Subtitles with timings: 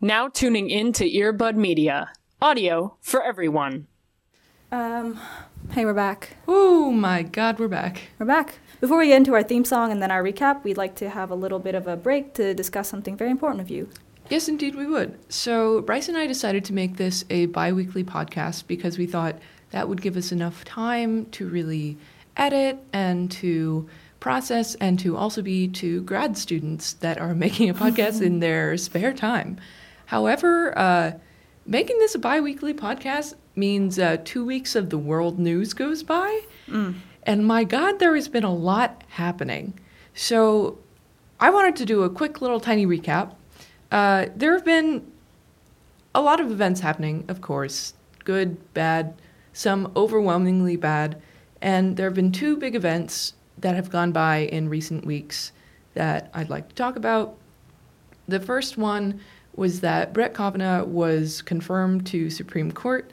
[0.00, 2.12] Now tuning in to Earbud Media.
[2.40, 3.88] Audio for everyone.
[4.70, 5.18] Um,
[5.72, 6.36] hey, we're back.
[6.46, 8.02] Oh my god, we're back.
[8.16, 8.60] We're back.
[8.80, 11.32] Before we get into our theme song and then our recap, we'd like to have
[11.32, 13.88] a little bit of a break to discuss something very important with you.
[14.30, 15.18] Yes, indeed, we would.
[15.32, 19.34] So, Bryce and I decided to make this a bi weekly podcast because we thought
[19.72, 21.98] that would give us enough time to really
[22.36, 23.88] edit and to
[24.20, 28.76] process and to also be to grad students that are making a podcast in their
[28.76, 29.58] spare time.
[30.08, 31.12] However, uh,
[31.66, 36.02] making this a bi weekly podcast means uh, two weeks of the world news goes
[36.02, 36.40] by.
[37.24, 39.78] And my God, there has been a lot happening.
[40.14, 40.78] So
[41.38, 43.34] I wanted to do a quick little tiny recap.
[43.92, 45.04] Uh, there have been
[46.14, 47.92] a lot of events happening, of course,
[48.24, 49.12] good, bad,
[49.52, 51.20] some overwhelmingly bad.
[51.60, 55.52] And there have been two big events that have gone by in recent weeks
[55.92, 57.36] that I'd like to talk about.
[58.26, 59.20] The first one
[59.58, 63.10] was that Brett Kavanaugh was confirmed to Supreme Court.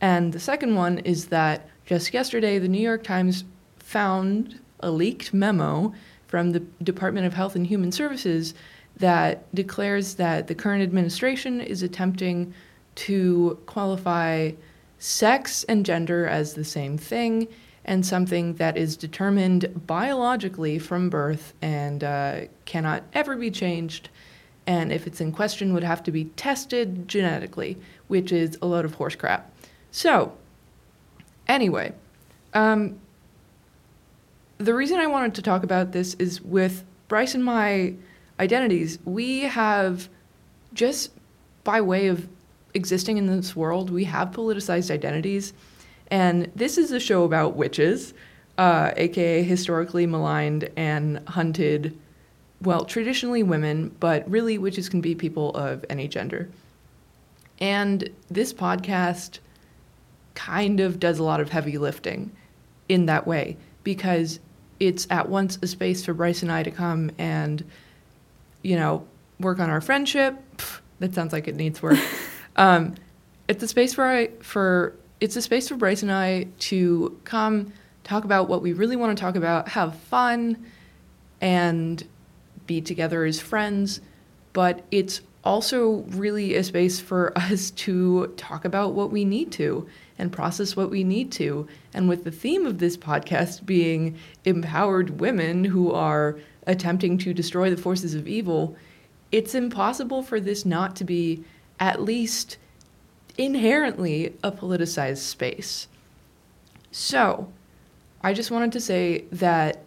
[0.00, 3.44] And the second one is that just yesterday, the New York Times
[3.78, 5.94] found a leaked memo
[6.26, 8.54] from the Department of Health and Human Services
[8.96, 12.52] that declares that the current administration is attempting
[12.96, 14.50] to qualify
[14.98, 17.46] sex and gender as the same thing
[17.84, 24.08] and something that is determined biologically from birth and uh, cannot ever be changed.
[24.66, 27.76] And if it's in question, would have to be tested genetically,
[28.08, 29.50] which is a load of horse crap.
[29.90, 30.32] So,
[31.46, 31.92] anyway,
[32.54, 32.98] um,
[34.58, 37.94] the reason I wanted to talk about this is with Bryce and my
[38.40, 40.08] identities, we have
[40.72, 41.10] just
[41.64, 42.28] by way of
[42.74, 45.52] existing in this world, we have politicized identities.
[46.10, 48.14] And this is a show about witches,
[48.58, 51.98] uh, aka historically maligned and hunted,
[52.64, 56.50] well, traditionally women, but really witches can be people of any gender.
[57.60, 59.38] And this podcast
[60.34, 62.32] kind of does a lot of heavy lifting
[62.88, 64.40] in that way because
[64.80, 67.64] it's at once a space for Bryce and I to come and,
[68.62, 69.06] you know,
[69.40, 70.36] work on our friendship.
[70.56, 71.98] Pff, that sounds like it needs work.
[72.56, 72.94] um,
[73.48, 77.72] it's a space for I for it's a space for Bryce and I to come
[78.02, 80.66] talk about what we really want to talk about, have fun,
[81.40, 82.06] and
[82.66, 84.00] be together as friends.
[84.52, 89.88] But it's also really a space for us to talk about what we need to
[90.18, 91.66] and process what we need to.
[91.92, 97.70] And with the theme of this podcast being empowered women who are attempting to destroy
[97.70, 98.76] the forces of evil,
[99.32, 101.44] it's impossible for this not to be
[101.80, 102.56] at least
[103.36, 105.88] inherently a politicized space.
[106.92, 107.52] So,
[108.22, 109.83] I just wanted to say that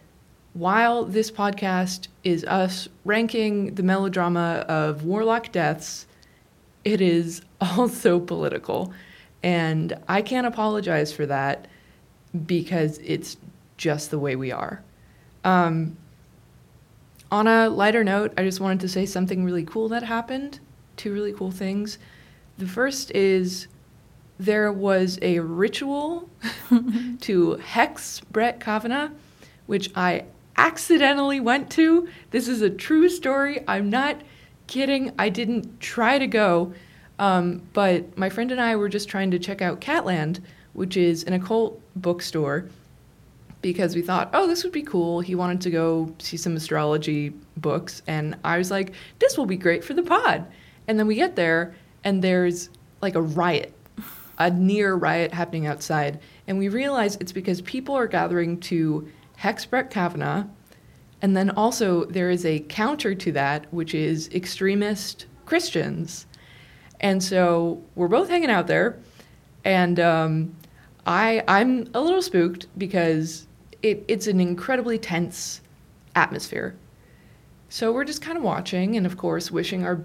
[0.57, 6.07] while this podcast is us ranking the melodrama of warlock deaths,
[6.83, 8.91] it is also political.
[9.43, 11.67] And I can't apologize for that
[12.47, 13.37] because it's
[13.77, 14.81] just the way we are.
[15.43, 15.95] Um,
[17.31, 20.59] on a lighter note, I just wanted to say something really cool that happened.
[20.95, 21.99] Two really cool things.
[22.57, 23.67] The first is
[24.39, 26.31] there was a ritual
[27.21, 29.09] to hex Brett Kavanaugh,
[29.67, 30.25] which I
[30.57, 32.07] accidentally went to.
[32.31, 33.63] This is a true story.
[33.67, 34.21] I'm not
[34.67, 35.13] kidding.
[35.17, 36.73] I didn't try to go,
[37.19, 40.41] um, but my friend and I were just trying to check out Catland,
[40.73, 42.69] which is an occult bookstore,
[43.61, 45.19] because we thought, oh, this would be cool.
[45.19, 49.57] He wanted to go see some astrology books, and I was like, this will be
[49.57, 50.45] great for the pod.
[50.87, 52.69] And then we get there, and there's
[53.01, 53.73] like a riot,
[54.37, 59.65] a near riot happening outside, and we realize it's because people are gathering to hex
[59.65, 60.45] Brett Kavanaugh,
[61.21, 66.25] and then also there is a counter to that, which is extremist Christians.
[66.99, 68.97] And so we're both hanging out there,
[69.63, 70.55] and um,
[71.05, 73.47] I I'm a little spooked because
[73.81, 75.61] it, it's an incredibly tense
[76.15, 76.75] atmosphere.
[77.69, 80.01] So we're just kind of watching, and of course, wishing our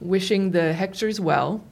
[0.00, 1.62] wishing the hexers well.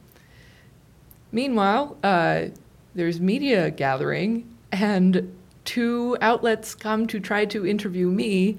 [1.32, 2.46] Meanwhile, uh,
[2.94, 8.58] there's media gathering, and two outlets come to try to interview me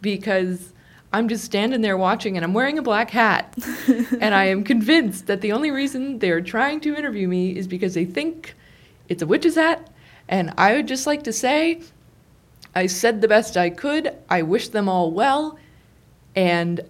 [0.00, 0.72] because
[1.12, 3.56] I'm just standing there watching and I'm wearing a black hat.
[4.20, 7.94] and I am convinced that the only reason they're trying to interview me is because
[7.94, 8.54] they think
[9.08, 9.90] it's a witch's hat.
[10.28, 11.80] And I would just like to say,
[12.74, 14.14] I said the best I could.
[14.28, 15.58] I wish them all well.
[16.36, 16.82] And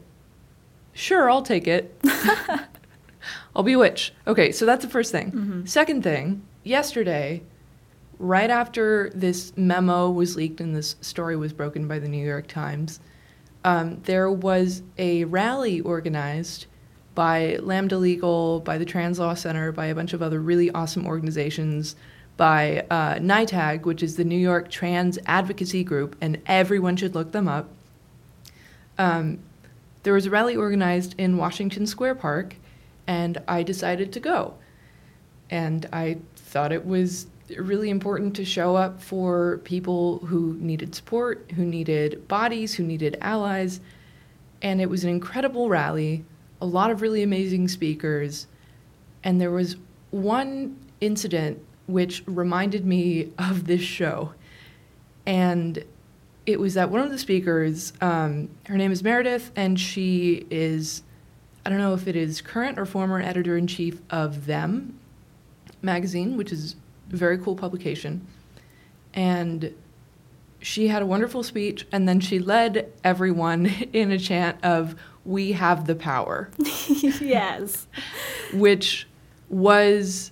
[0.93, 1.99] sure, I'll take it.
[3.56, 4.12] I'll be a witch.
[4.26, 5.31] Okay, so that's the first thing.
[5.31, 5.66] Mm-hmm.
[5.66, 7.43] Second thing, yesterday,
[8.19, 12.47] right after this memo was leaked and this story was broken by the New York
[12.49, 13.00] Times,
[13.65, 16.67] um, there was a rally organized
[17.15, 21.06] by Lambda Legal, by the Trans Law Center, by a bunch of other really awesome
[21.06, 21.97] organizations,
[22.37, 27.32] by uh, NYTAG, which is the New York Trans Advocacy Group, and everyone should look
[27.32, 27.69] them up.
[28.97, 29.41] Um,
[30.05, 32.55] there was a rally organized in Washington Square Park,
[33.09, 34.55] and I decided to go.
[35.50, 37.26] And I thought it was
[37.56, 43.17] really important to show up for people who needed support, who needed bodies, who needed
[43.21, 43.81] allies.
[44.62, 46.25] And it was an incredible rally,
[46.61, 48.47] a lot of really amazing speakers.
[49.25, 49.77] And there was
[50.11, 54.35] one incident which reminded me of this show.
[55.27, 55.85] And
[56.47, 61.03] it was that one of the speakers, um, her name is Meredith, and she is,
[61.67, 64.99] I don't know if it is current or former editor in chief of Them
[65.83, 66.77] magazine, which is
[67.08, 68.26] very cool publication.
[69.14, 69.75] And
[70.60, 75.52] she had a wonderful speech, and then she led everyone in a chant of, We
[75.52, 77.87] have the power, yes.
[78.52, 79.06] which
[79.49, 80.31] was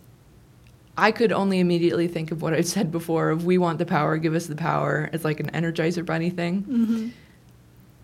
[0.99, 4.17] I could only immediately think of what I'd said before of we want the power,
[4.17, 6.63] give us the power It's like an energizer bunny thing.
[6.63, 7.09] Mm-hmm.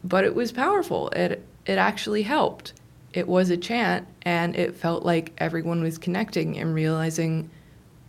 [0.04, 1.08] But it was powerful.
[1.10, 2.72] It it actually helped.
[3.12, 7.50] It was a chant and it felt like everyone was connecting and realizing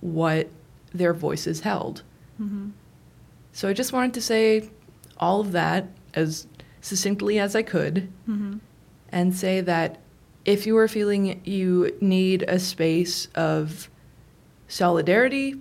[0.03, 0.49] what
[0.93, 2.03] their voices held.
[2.41, 2.71] Mm-hmm.
[3.53, 4.69] So I just wanted to say
[5.17, 6.45] all of that as
[6.81, 8.57] succinctly as I could Mm-hmm.
[9.09, 9.99] and say that
[10.43, 13.89] if you are feeling you need a space of
[14.67, 15.55] solidarity,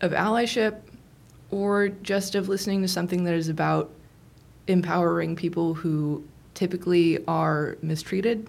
[0.00, 0.80] of allyship,
[1.50, 3.90] or just of listening to something that is about
[4.66, 6.24] empowering people who
[6.54, 8.48] typically are mistreated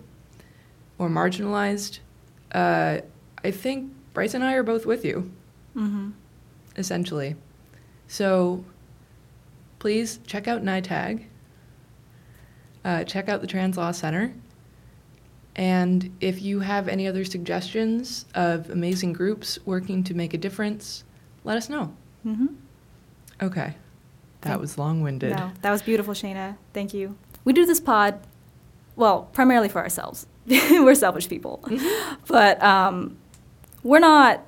[0.98, 2.00] or marginalized,
[2.54, 3.00] uh,
[3.44, 5.32] I think Bryce and I are both with you,
[5.76, 6.10] Mm-hmm.
[6.76, 7.36] essentially.
[8.08, 8.66] So
[9.80, 11.26] please check out NYTAG,
[12.84, 14.34] uh, check out the Trans Law Center.
[15.56, 21.04] And if you have any other suggestions of amazing groups working to make a difference,
[21.44, 21.94] let us know.
[22.26, 22.48] Mm-hmm.
[23.42, 23.76] Okay.
[24.42, 25.36] That Thank- was long winded.
[25.36, 26.58] No, that was beautiful, Shayna.
[26.74, 27.18] Thank you.
[27.44, 28.20] We do this pod,
[28.96, 30.26] well, primarily for ourselves.
[30.48, 31.64] we're selfish people,
[32.28, 33.18] but um,
[33.84, 34.46] we're not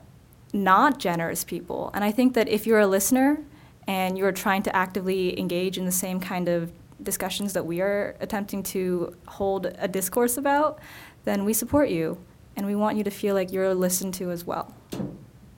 [0.54, 1.90] not generous people.
[1.94, 3.40] And I think that if you're a listener
[3.88, 6.72] and you're trying to actively engage in the same kind of
[7.02, 10.80] discussions that we are attempting to hold a discourse about,
[11.26, 12.20] then we support you
[12.56, 14.74] and we want you to feel like you're listened to as well.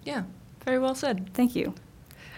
[0.04, 0.24] Yeah,
[0.63, 1.30] very well said.
[1.33, 1.75] Thank you.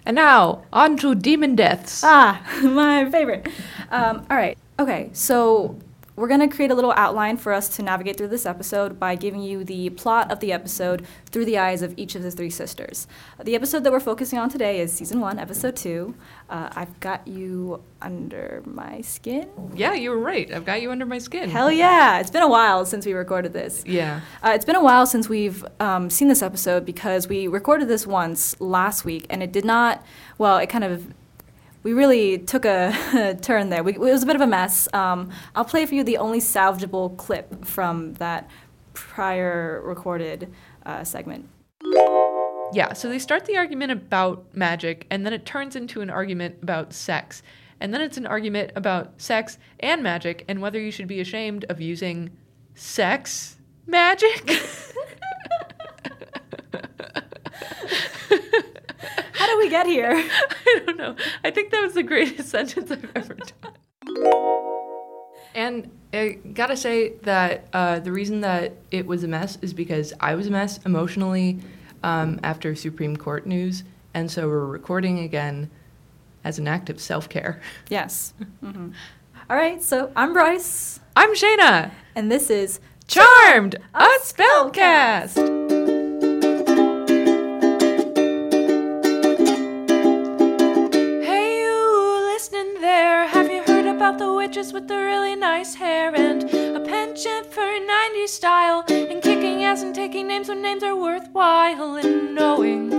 [0.06, 2.02] And now, on to demon deaths.
[2.04, 3.48] Ah, my favorite.
[3.92, 4.58] Um, all right.
[4.80, 5.78] Okay, so
[6.18, 9.16] we're going to create a little outline for us to navigate through this episode by
[9.16, 12.50] giving you the plot of the episode through the eyes of each of the three
[12.50, 13.08] sisters.
[13.42, 16.16] The episode that we're focusing on today is season one, episode two.
[16.50, 19.48] Uh, I've got you under my skin.
[19.76, 20.52] Yeah, you were right.
[20.52, 21.52] I've got you under my skin.
[21.52, 22.20] Hell yeah!
[22.20, 23.84] It's been a while since we recorded this.
[23.86, 24.22] Yeah.
[24.44, 28.08] Uh, it's been a while since we've um, seen this episode because we recorded this
[28.08, 30.04] once last week and it did not,
[30.40, 31.14] well, it kind of,
[31.88, 33.82] we really took a turn there.
[33.82, 34.90] We, it was a bit of a mess.
[34.94, 38.50] Um, I'll play for you the only salvageable clip from that
[38.94, 40.54] prior recorded
[40.86, 41.48] uh, segment.
[42.74, 46.58] Yeah, so they start the argument about magic, and then it turns into an argument
[46.62, 47.42] about sex.
[47.80, 51.64] And then it's an argument about sex and magic, and whether you should be ashamed
[51.70, 52.32] of using
[52.76, 53.56] sex
[53.86, 54.52] magic.
[59.38, 60.12] How did we get here?
[60.66, 61.16] I don't know.
[61.44, 63.74] I think that was the greatest sentence I've ever done.
[65.54, 70.14] And I gotta say that uh, the reason that it was a mess is because
[70.20, 71.60] I was a mess emotionally
[72.04, 75.70] um, after Supreme Court news, and so we're recording again
[76.44, 77.60] as an act of self care.
[77.90, 78.34] yes.
[78.62, 78.90] hmm
[79.50, 85.57] All right, so I'm Bryce, I'm Shayna, and this is Charmed, a A spellcast.
[94.08, 99.22] About the witches with the really nice hair and a penchant for 90s style and
[99.22, 102.90] kicking ass and taking names when names are worthwhile and knowing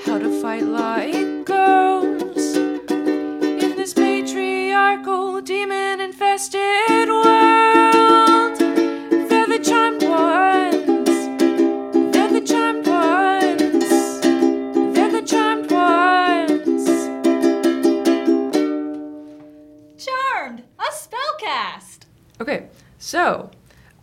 [0.00, 2.13] how to fight like girls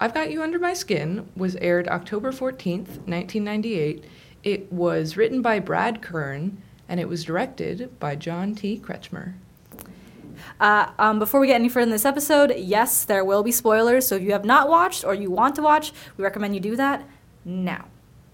[0.01, 4.03] I've Got You Under My Skin was aired October 14th, 1998.
[4.43, 8.79] It was written by Brad Kern and it was directed by John T.
[8.79, 9.35] Kretchmer.
[10.59, 14.07] Uh, um, before we get any further in this episode, yes, there will be spoilers.
[14.07, 16.75] So if you have not watched or you want to watch, we recommend you do
[16.77, 17.07] that
[17.45, 17.85] now.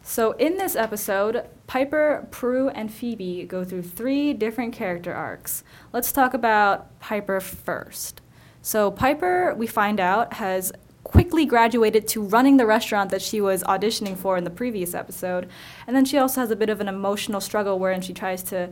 [0.02, 5.66] So in this episode, Piper, Prue, and Phoebe go through three different character arcs.
[5.92, 8.22] Let's talk about Piper first.
[8.62, 10.72] So Piper, we find out, has
[11.08, 15.48] quickly graduated to running the restaurant that she was auditioning for in the previous episode.
[15.88, 18.70] And then she also has a bit of an emotional struggle wherein she tries to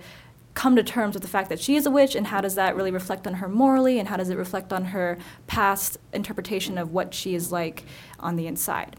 [0.53, 2.75] come to terms with the fact that she is a witch and how does that
[2.75, 6.91] really reflect on her morally and how does it reflect on her past interpretation of
[6.91, 7.83] what she is like
[8.19, 8.97] on the inside.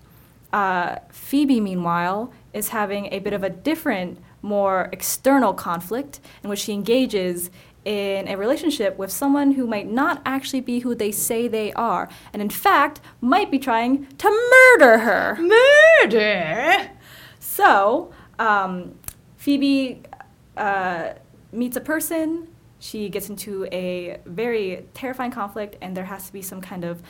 [0.53, 6.61] Uh, Phoebe, meanwhile, is having a bit of a different, more external conflict in which
[6.61, 7.51] she engages
[7.87, 12.09] in a relationship with someone who might not actually be who they say they are,
[12.33, 15.39] and in fact might be trying to murder her.
[16.03, 16.91] Murder?
[17.39, 18.97] So, um,
[19.37, 20.03] Phoebe
[20.57, 21.13] uh,
[21.53, 22.49] meets a person,
[22.81, 27.03] she gets into a very terrifying conflict, and there has to be some kind of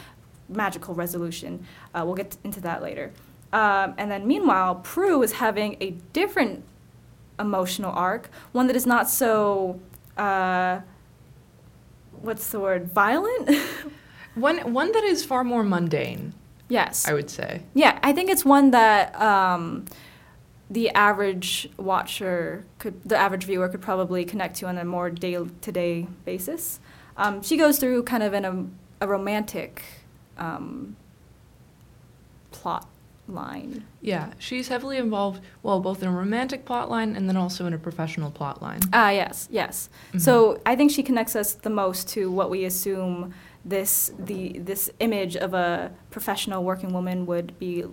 [0.47, 1.65] magical resolution.
[1.95, 3.13] Uh, we'll get into that later.
[3.53, 6.65] Um, and then, meanwhile, Prue is having a different
[7.41, 9.81] emotional arc, one that is not so
[10.17, 10.81] uh,
[12.21, 12.93] what's the word?
[12.93, 13.51] Violent?
[14.35, 16.35] One one that is far more mundane,
[16.69, 17.09] yes.
[17.09, 17.63] I would say.
[17.73, 19.87] Yeah, I think it's one that um,
[20.69, 25.39] the average watcher could, the average viewer could probably connect to on a more day
[25.63, 26.81] to day basis.
[27.17, 28.67] Um, she goes through kind of in a,
[29.01, 29.83] a romantic
[30.37, 30.97] um,
[32.51, 32.87] plot
[33.29, 33.85] line.
[34.01, 37.73] Yeah, she's heavily involved, well, both in a romantic plot line and then also in
[37.73, 38.81] a professional plot line.
[38.93, 39.89] Ah, yes, yes.
[40.19, 44.91] So I think she connects us the most to what we assume this the this
[45.01, 47.85] image of a professional working woman would be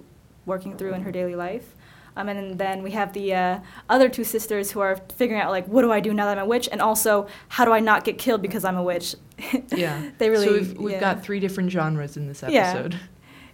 [0.45, 1.75] working through in her daily life.
[2.15, 3.59] Um, and then we have the uh,
[3.89, 6.43] other two sisters who are figuring out like, what do I do now that I'm
[6.43, 9.15] a witch, and also how do I not get killed because I'm a witch.
[9.75, 10.11] Yeah.
[10.19, 10.45] they really.
[10.45, 10.99] So we've, we've yeah.
[10.99, 12.53] got three different genres in this episode.
[12.55, 12.69] Yeah.
[12.69, 12.99] episode.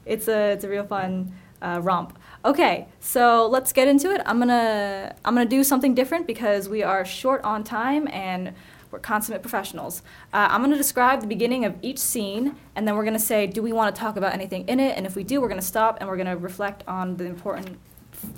[0.06, 2.18] It's a it's a real fun uh, romp.
[2.46, 4.22] Okay, so let's get into it.
[4.26, 8.54] I'm gonna I'm gonna do something different because we are short on time and
[8.92, 10.02] we're consummate professionals.
[10.34, 13.62] Uh, I'm gonna describe the beginning of each scene, and then we're gonna say, do
[13.62, 14.98] we want to talk about anything in it?
[14.98, 17.78] And if we do, we're gonna stop and we're gonna reflect on the important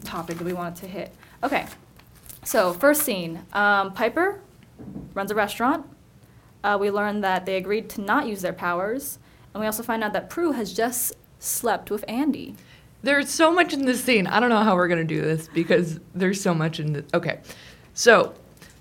[0.03, 1.15] topic that we wanted to hit.
[1.43, 1.67] Okay,
[2.43, 4.41] so first scene, um, Piper
[5.13, 5.85] runs a restaurant.
[6.63, 9.19] Uh, we learn that they agreed to not use their powers,
[9.53, 12.55] and we also find out that Prue has just slept with Andy.
[13.03, 14.27] There's so much in this scene.
[14.27, 17.05] I don't know how we're going to do this because there's so much in this.
[17.13, 17.39] Okay.
[17.93, 18.33] So,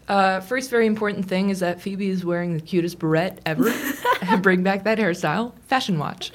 [0.08, 3.72] uh, first very important thing is that Phoebe is wearing the cutest barrette ever.
[4.42, 5.52] Bring back that hairstyle.
[5.66, 6.32] Fashion watch.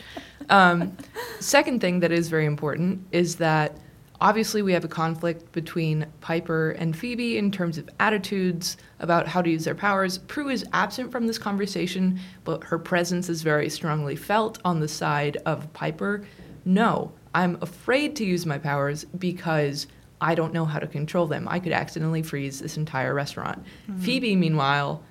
[0.49, 0.95] Um,
[1.39, 3.77] second thing that is very important is that
[4.21, 9.41] obviously we have a conflict between Piper and Phoebe in terms of attitudes about how
[9.41, 10.19] to use their powers.
[10.19, 14.87] Prue is absent from this conversation, but her presence is very strongly felt on the
[14.87, 16.25] side of Piper.
[16.63, 19.87] No, I'm afraid to use my powers because
[20.21, 21.47] I don't know how to control them.
[21.49, 23.63] I could accidentally freeze this entire restaurant.
[23.99, 25.03] Phoebe, meanwhile,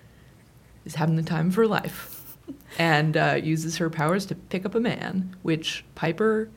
[0.86, 2.36] is having the time of her life
[2.78, 6.48] and uh, uses her powers to pick up a man, which Piper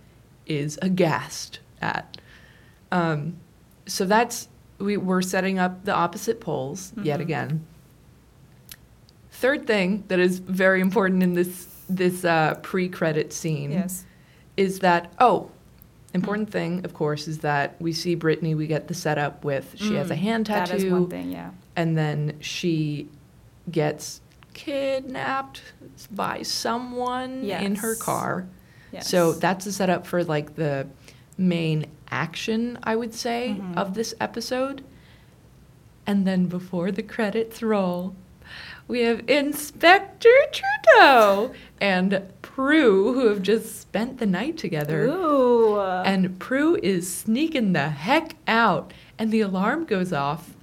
[0.45, 2.17] is aghast at.
[2.91, 3.35] Um,
[3.85, 4.47] so that's
[4.79, 7.23] we, we're setting up the opposite poles yet Mhm.
[7.23, 7.65] again.
[9.31, 14.05] Third thing that is very important in this this uh, pre-credit scene Yes.
[14.57, 15.51] is that oh
[16.13, 19.95] important thing of course is that we see brittany we get the setup with she
[19.95, 21.51] has a Mm, hand tattoo That is one thing, yeah.
[21.75, 23.09] and then she
[23.69, 24.21] gets
[24.53, 25.61] kidnapped
[26.11, 28.01] by someone in her Yes.
[28.01, 28.47] car
[28.91, 29.07] Yes.
[29.09, 30.87] so that's the setup for like the
[31.37, 33.77] main action i would say Mhm.
[33.77, 34.83] of this episode
[36.07, 38.15] and then before the credits roll
[38.87, 42.23] we have Inspector Trudeau and
[42.67, 45.03] Prue, who have just spent the night together.
[45.05, 45.79] Ooh.
[45.79, 50.55] And Prue is sneaking the heck out, and the alarm goes off,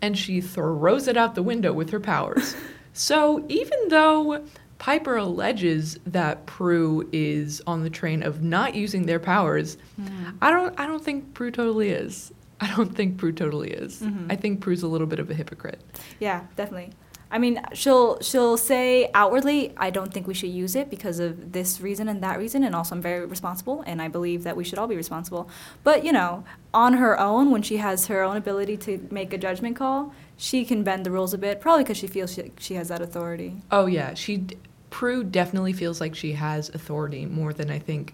[0.00, 2.54] and she throws it out the window with her powers.
[2.92, 4.44] so even though
[4.78, 10.34] Piper alleges that Prue is on the train of not using their powers, Mm.
[10.40, 10.78] I don't.
[10.78, 12.32] I don't think Prue totally is.
[12.60, 14.00] I don't think Prue totally is.
[14.00, 14.30] Mhm.
[14.30, 15.80] I think Prue's a little bit of a hypocrite.
[16.20, 16.90] Yeah, definitely.
[17.30, 21.52] I mean, she'll she'll say outwardly, I don't think we should use it because of
[21.52, 24.64] this reason and that reason, and also I'm very responsible, and I believe that we
[24.64, 25.48] should all be responsible.
[25.84, 26.44] But you know,
[26.74, 30.64] on her own, when she has her own ability to make a judgment call, she
[30.64, 33.62] can bend the rules a bit, probably because she feels she, she has that authority.
[33.70, 34.46] Oh yeah, she
[34.90, 38.12] Prue definitely feels like she has authority more than I think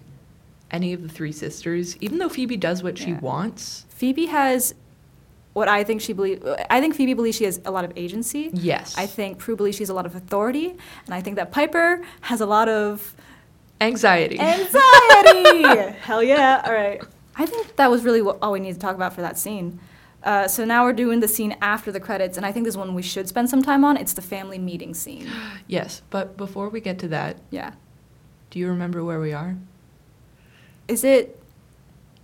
[0.70, 1.96] any of the three sisters.
[2.02, 3.86] Even though Phoebe does what she wants.
[3.88, 4.74] Phoebe has
[5.56, 6.44] what I think she believes.
[6.68, 8.50] I think Phoebe believes she has a lot of agency.
[8.52, 8.94] Yes.
[8.98, 10.74] I think Prue believes she has a lot of authority,
[11.06, 13.16] and I think that Piper has a lot of
[13.80, 14.38] Anxiety.
[14.38, 15.62] anxiety.
[16.06, 16.62] Hell yeah!
[16.66, 17.00] All right.
[17.36, 19.80] I think that was really what, all we need to talk about for that scene.
[20.22, 22.94] Uh, so now we're doing the scene after the credits, and I think this one
[22.94, 23.96] we should spend some time on.
[23.96, 25.26] It's the family meeting scene.
[25.66, 27.72] yes, but before we get to that, Yeah.
[28.50, 29.56] do you remember where we are?
[30.86, 31.40] Is it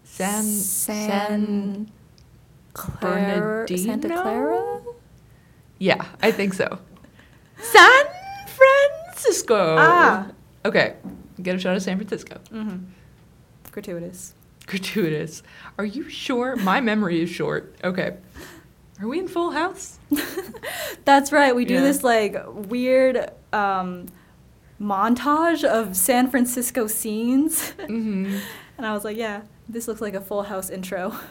[0.05, 1.87] San San Clara,
[2.77, 4.23] Santa Bernardino?
[4.23, 4.81] Clara?
[5.79, 6.79] Yeah, I think so.
[7.59, 8.05] San
[8.47, 9.77] Francisco.
[9.79, 10.27] Ah.
[10.65, 10.95] Okay,
[11.43, 12.39] get a shot of San Francisco.
[12.53, 12.85] Mm-hmm.
[13.73, 14.35] Gratuitous.
[14.67, 15.43] Gratuitous.
[15.79, 16.57] Are you sure?
[16.57, 17.75] My memory is short.
[17.83, 18.17] Okay.
[19.01, 19.99] Are we in Full House?
[21.05, 21.55] That's right.
[21.57, 21.81] We do Yeah.
[21.81, 24.07] this like weird um,
[24.81, 28.39] montage of San Francisco scenes, Mm-hmm.
[28.79, 31.15] and I was like, yeah, this looks like a Full House intro.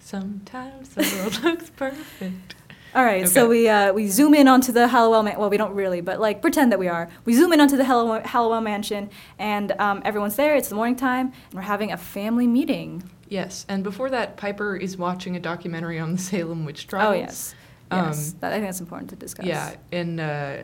[0.00, 2.54] Sometimes the world looks perfect.
[2.92, 5.38] All right, so we uh, we zoom in onto the Halliwell man.
[5.38, 7.08] Well, we don't really, but like pretend that we are.
[7.24, 10.56] We zoom in onto the Halliwell, Halliwell mansion, and um, everyone's there.
[10.56, 13.08] It's the morning time, and we're having a family meeting.
[13.28, 17.14] Yes, and before that, Piper is watching a documentary on the Salem witch trials.
[17.14, 17.54] Oh yes,
[17.92, 18.30] yes.
[18.32, 19.46] Um, that, I think that's important to discuss.
[19.46, 20.56] Yeah, and uh,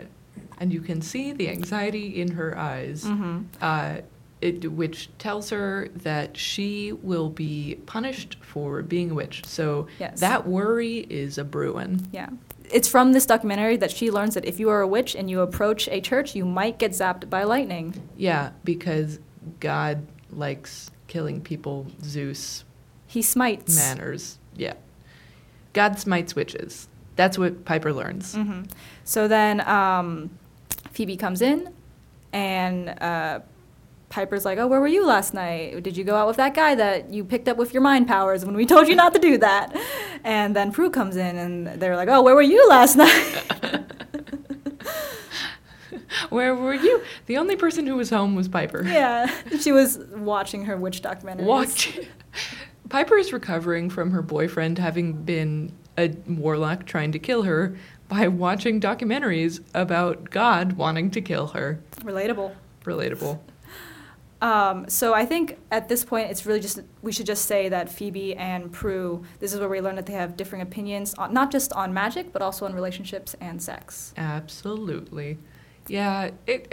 [0.58, 3.42] and you can see the anxiety in her eyes, Mm-hmm.
[3.62, 3.98] uh,
[4.40, 9.42] it, which tells her that she will be punished for being a witch.
[9.46, 10.20] So Yes.
[10.20, 12.06] that worry is a brewing.
[12.12, 12.28] Yeah.
[12.70, 15.40] It's from this documentary that she learns that if you are a witch and you
[15.40, 17.94] approach a church, you might get zapped by lightning.
[18.16, 19.20] Yeah, because
[19.60, 21.86] God likes killing people.
[22.02, 22.64] Zeus
[23.06, 23.76] He smites.
[23.76, 24.38] manners.
[24.56, 24.74] Yeah,
[25.72, 26.88] God smites witches.
[27.14, 28.34] That's what Piper learns.
[28.34, 28.62] hmm
[29.04, 30.30] So then um,
[30.90, 31.72] Phoebe comes in,
[32.32, 33.40] and uh,
[34.16, 35.82] Piper's like, "Oh, where were you last night?
[35.82, 38.46] Did you go out with that guy that you picked up with your mind powers
[38.46, 39.76] when we told you not to do that?"
[40.24, 43.42] And then Prue comes in, and they're like, "Oh, where were you last night?"
[46.30, 47.02] Where were you?
[47.26, 48.82] The only person who was home was Piper.
[48.84, 49.30] yeah,
[49.60, 51.44] she was watching her witch documentary.
[51.44, 51.98] Watch.
[52.88, 57.76] Piper is recovering from her boyfriend having been a warlock trying to kill her
[58.08, 61.80] by watching documentaries about God wanting to kill her.
[62.02, 62.54] Relatable.
[62.84, 63.40] Relatable.
[64.42, 67.88] Um, so I think at this point, it's really just we should just say that
[67.88, 69.24] Phoebe and Prue.
[69.40, 72.32] This is where we learn that they have differing opinions, on, not just on magic,
[72.32, 74.12] but also on relationships and sex.
[74.16, 75.38] Absolutely.
[75.88, 76.72] Yeah, it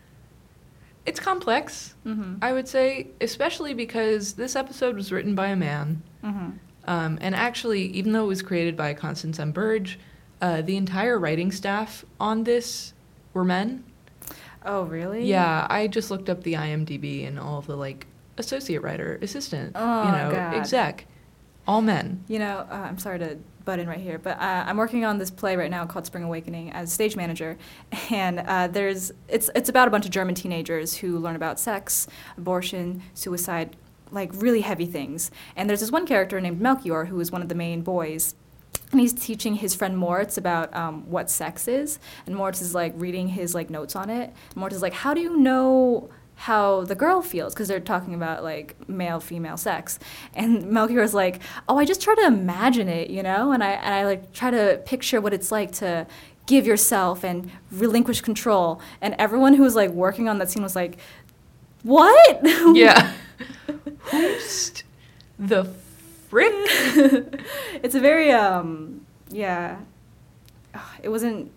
[1.06, 2.36] it's complex, Mm-hmm.
[2.42, 6.02] I would say, especially because this episode was written by a man.
[6.22, 6.50] Mm-hmm.
[6.88, 9.50] Um, and actually, even though it was created by Constance M.
[9.50, 9.98] Burge,
[10.40, 12.92] uh, the entire writing staff on this
[13.32, 13.82] were men.
[14.66, 15.24] Oh, really?
[15.24, 19.72] Yeah, I just looked up the IMDb and all of the like associate writer, assistant,
[19.74, 20.54] Oh, you know, God.
[20.54, 21.06] exec,
[21.66, 22.24] all men.
[22.28, 25.18] You know, uh, I'm sorry to butt in right here, but uh, I'm working on
[25.18, 27.56] this play right now called Spring Awakening as stage manager,
[28.10, 32.06] and uh, there's it's it's about a bunch of German teenagers who learn about sex,
[32.36, 33.76] abortion, suicide,
[34.10, 35.30] like really heavy things.
[35.56, 38.34] And there's this one character named Melchior who is one of the main boys.
[38.92, 42.92] And he's teaching his friend Moritz about um, what sex is, and Moritz is like
[42.96, 44.32] reading his like notes on it.
[44.50, 47.54] And Moritz is like, "How do you know how the girl feels?
[47.54, 49.98] Because they're talking about like male female sex.
[50.34, 53.52] And melchior is like oh i just try to imagine it you know?
[53.52, 56.06] And i and i like try to picture what it's like to
[56.46, 58.80] give yourself and relinquish control.
[59.00, 60.98] And everyone who was like working on that scene was like
[61.82, 62.40] what?
[62.76, 63.12] Yeah.
[64.10, 64.82] Who's
[65.38, 65.64] the
[66.36, 66.52] frick?
[67.82, 69.78] it's a very um yeah
[71.02, 71.50] it wasn't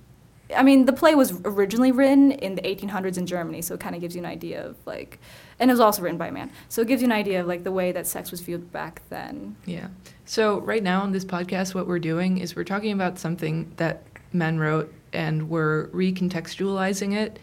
[0.55, 3.93] i mean the play was originally written in the 1800s in germany so it kind
[3.93, 5.19] of gives you an idea of like
[5.59, 7.47] and it was also written by a man so it gives you an idea of
[7.47, 9.87] like the way that sex was viewed back then Yeah.
[10.29, 14.03] So right now on this podcast, what we're doing is we're talking about something that
[14.31, 17.39] men wrote, and we're recontextualizing it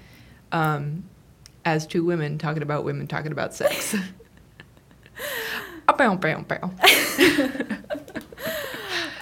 [0.52, 1.02] um,
[1.64, 3.96] as two women talking about women talking about sex.
[5.96, 6.70] Bow, bow, bow.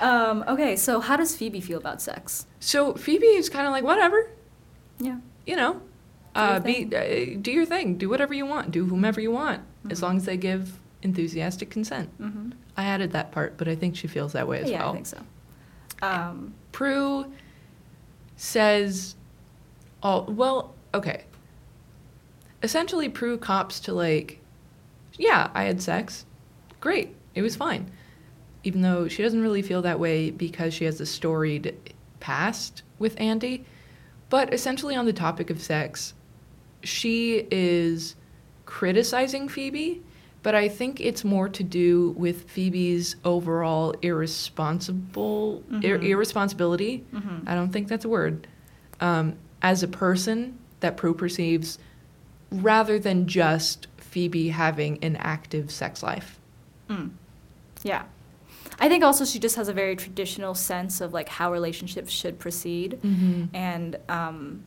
[0.00, 3.84] um, okay so how does phoebe feel about sex So Phoebe is kind of like
[3.84, 4.30] whatever,
[4.98, 5.80] yeah you know.
[6.34, 9.30] Do your Uh, be uh, do your thing, do whatever you want, do whomever you
[9.30, 10.02] want, as Mhm.
[10.02, 12.08] long as they give enthusiastic consent.
[12.20, 12.50] mm-hmm.
[12.76, 14.90] I added that part, but I think she feels that way as yeah well.
[14.90, 15.20] i think so
[16.02, 17.32] um, Prue
[18.36, 19.14] says,
[20.02, 21.24] "Oh, well, okay."
[22.62, 24.40] Essentially, Prue cops to like,
[25.16, 26.24] "Yeah, I had sex.
[26.84, 27.90] Great, it was fine."
[28.62, 31.74] Even though she doesn't really feel that way because she has a storied
[32.20, 33.64] past with Andy,
[34.28, 36.12] but essentially on the topic of sex,
[36.82, 38.14] she is
[38.66, 40.02] criticizing Phoebe
[40.42, 46.04] but I think it's more to do with Phoebe's overall irresponsible ir- Mhm.
[46.10, 47.02] irresponsibility.
[47.14, 47.44] Mhm.
[47.46, 48.46] I don't think that's a word.
[49.00, 51.78] Um, as a person that Prue perceives,
[52.52, 56.38] rather than just Phoebe having an active sex life.
[56.94, 57.10] Mm.
[57.82, 58.04] Yeah.
[58.78, 62.38] I think also she just has a very traditional sense of like how relationships should
[62.38, 62.98] proceed.
[63.02, 63.44] Mm-hmm.
[63.54, 64.64] and um,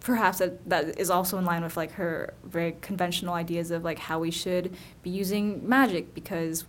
[0.00, 3.98] perhaps that, that is also in line with like her very conventional ideas of like
[3.98, 6.64] how we should be using magic because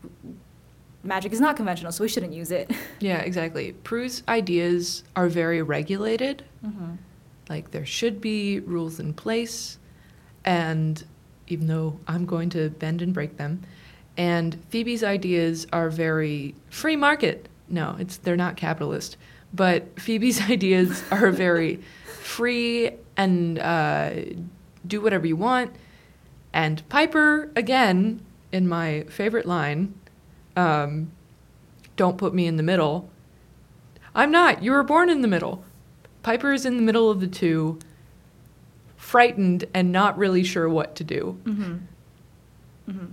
[1.03, 3.71] magic is not conventional so we shouldn't use it Yeah, exactly.
[3.71, 6.43] Prue's ideas are very regulated.
[6.65, 6.95] mm-hmm.
[7.49, 9.79] Like there should be rules in place,
[10.45, 11.03] and
[11.47, 13.63] even though I'm going to bend and break them,
[14.19, 17.47] and Phoebe's ideas are very free market.
[17.69, 19.15] No, it's they're not capitalist,
[19.53, 21.77] but Phoebe's ideas are very
[22.21, 24.11] free and uh,
[24.85, 25.73] do whatever you want.
[26.51, 28.19] And Piper, again,
[28.51, 29.93] in my favorite line,
[30.57, 31.11] um,
[31.95, 33.09] don't put me in the middle.
[34.13, 34.61] I'm not.
[34.61, 35.63] You were born in the middle.
[36.23, 37.79] Piper is in the middle of the two,
[38.97, 41.39] frightened and not really sure what to do.
[41.45, 41.77] Mm-hmm.
[42.91, 43.05] Mm-hmm.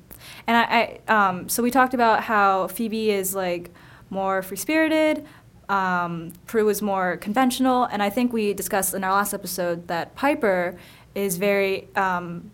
[0.47, 3.71] And I, I um, so we talked about how Phoebe is like
[4.11, 5.27] more free spirited.
[5.69, 10.15] Um, Prue is more conventional, and I think we discussed in our last episode that
[10.15, 10.79] Piper
[11.15, 12.53] is very um,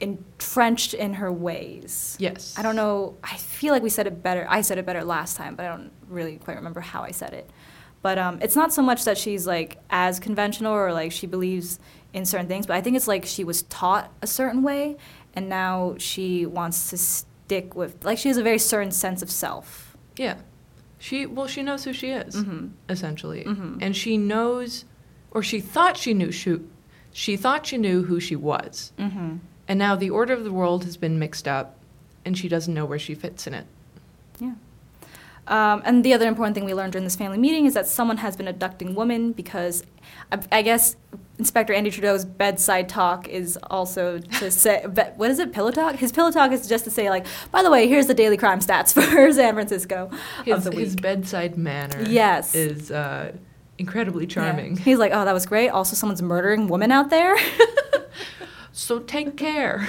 [0.00, 2.16] entrenched in her ways.
[2.18, 2.54] Yes.
[2.56, 3.16] I don't know.
[3.22, 4.46] I feel like we said it better.
[4.48, 7.34] I said it better last time, but I don't really quite remember how I said
[7.34, 7.50] it.
[8.02, 11.78] But um, it's not so much that she's like as conventional or like she believes
[12.14, 14.96] in certain things, but I think it's like she was taught a certain way,
[15.34, 19.30] and now she wants to stick with like she has a very certain sense of
[19.30, 19.96] self.
[20.16, 20.36] Yeah.
[20.98, 22.66] She well, she knows who she is Mm-hmm.
[22.88, 23.78] essentially, Mhm.
[23.80, 24.84] and she knows,
[25.30, 26.58] or she thought she knew she,
[27.12, 29.36] she thought she knew who she was, Mm-hmm.
[29.68, 31.78] and now the order of the world has been mixed up,
[32.24, 33.66] and she doesn't know where she fits in it.
[34.38, 34.54] Yeah.
[35.46, 38.18] Um, and the other important thing we learned during this family meeting is that someone
[38.18, 39.82] has been abducting women because
[40.30, 40.96] I, I guess
[41.40, 45.96] Inspector Andy Trudeau's bedside talk is also to say, but what is it, pillow talk?
[45.96, 48.60] His pillow talk is just to say, like, by the way, here's the daily crime
[48.60, 50.10] stats for San Francisco
[50.44, 52.54] His, his bedside manner Yes.
[52.54, 53.32] is uh,
[53.78, 54.34] incredibly Yeah.
[54.34, 54.76] charming.
[54.76, 55.70] He's like, oh, that was great.
[55.70, 57.36] Also, someone's murdering women out there.
[58.72, 59.86] So take care.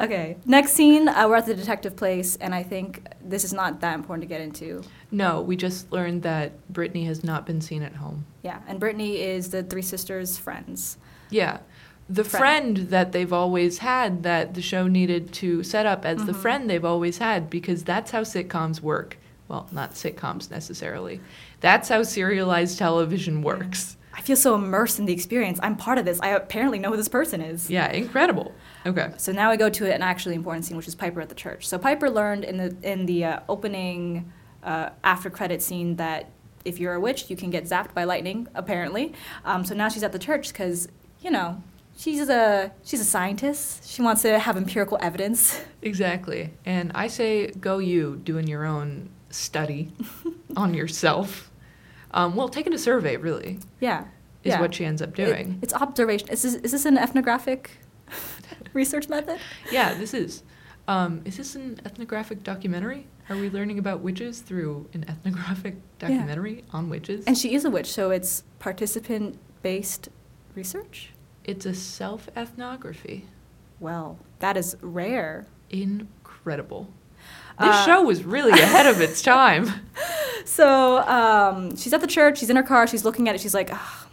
[0.00, 0.36] okay.
[0.44, 3.94] Next scene, uh, we're at the detective place, and I think this is not that
[3.94, 4.82] important to get into.
[5.10, 8.26] No, we just learned that Brittany has not been seen at home.
[8.42, 10.98] Yeah, and Brittany is the three sisters' friends.
[11.30, 11.58] Yeah.
[12.10, 12.76] The Friend.
[12.78, 12.90] friend.
[12.90, 16.36] that they've always had that the show needed to set up as the Mhm.
[16.42, 19.18] friend they've always had because that's how sitcoms work.
[19.46, 21.20] Well, not sitcoms necessarily.
[21.60, 23.96] That's how serialized television works.
[24.14, 25.60] I feel so immersed in the experience.
[25.62, 26.18] I'm part of this.
[26.22, 27.70] I apparently know who this person is.
[27.70, 28.52] Yeah, incredible.
[28.86, 29.10] Okay.
[29.16, 31.66] So now we go to an actually important scene, which is Piper at the church.
[31.68, 36.30] So Piper learned in the in the uh, opening uh, after credit scene that
[36.64, 38.48] if you're a witch, you can get zapped by lightning.
[38.54, 39.12] Apparently,
[39.44, 40.88] um, so now she's at the church because
[41.20, 41.62] you know
[41.96, 43.88] she's a she's a scientist.
[43.88, 45.60] She wants to have empirical evidence.
[45.80, 46.50] Exactly.
[46.66, 49.92] And I say go you doing your own study
[50.56, 51.50] on yourself.
[52.10, 54.00] Um, well, taking a survey really Yeah,
[54.42, 54.60] is Yeah.
[54.60, 55.52] what she ends up doing.
[55.52, 56.28] It- it's observation.
[56.30, 57.70] Is this, is this an ethnographic
[58.72, 59.38] research method?
[59.70, 60.42] Yeah, this is.
[60.88, 63.06] Um, is this an ethnographic documentary?
[63.30, 67.24] Are we learning about witches through an ethnographic documentary on witches?
[67.26, 70.08] And she is a witch, so it's participant based
[70.54, 71.10] research.
[71.44, 73.26] it's a self ethnography.
[73.80, 75.46] Well, that is rare.
[75.70, 76.88] Incredible.
[77.60, 79.68] This Uh, show was really ahead of its time.
[80.44, 82.38] So um, she's at the church.
[82.38, 82.86] She's in her car.
[82.86, 83.40] She's looking at it.
[83.40, 84.06] She's like, "Ugh,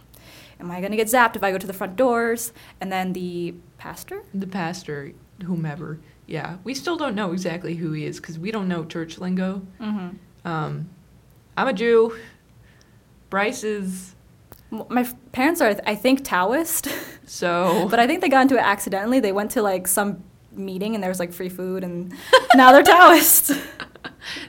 [0.60, 3.54] "Am I gonna get zapped if I go to the front doors?" And then the
[3.78, 4.22] pastor.
[4.34, 5.12] The pastor,
[5.44, 9.18] whomever, yeah, we still don't know exactly who he is because we don't know church
[9.18, 9.62] lingo.
[9.80, 10.48] Mm-hmm.
[10.48, 10.88] Um,
[11.56, 12.16] I'm a Jew.
[13.30, 14.14] Bryce is
[14.70, 16.88] My f- parents are, I think, Taoist,
[17.26, 17.88] so.
[17.90, 19.20] but I think they got into it accidentally.
[19.20, 22.14] They went to like some meeting and there was like free food, and
[22.54, 23.52] now they're Taoist.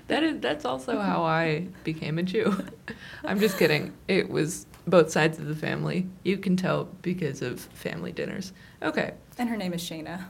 [0.07, 2.63] That is that's also how I became a Jew.
[3.23, 3.93] I'm just kidding.
[4.07, 6.07] It was both sides of the family.
[6.23, 8.53] You can tell because of family dinners.
[8.81, 9.13] Okay.
[9.37, 10.25] And her name is Shayna.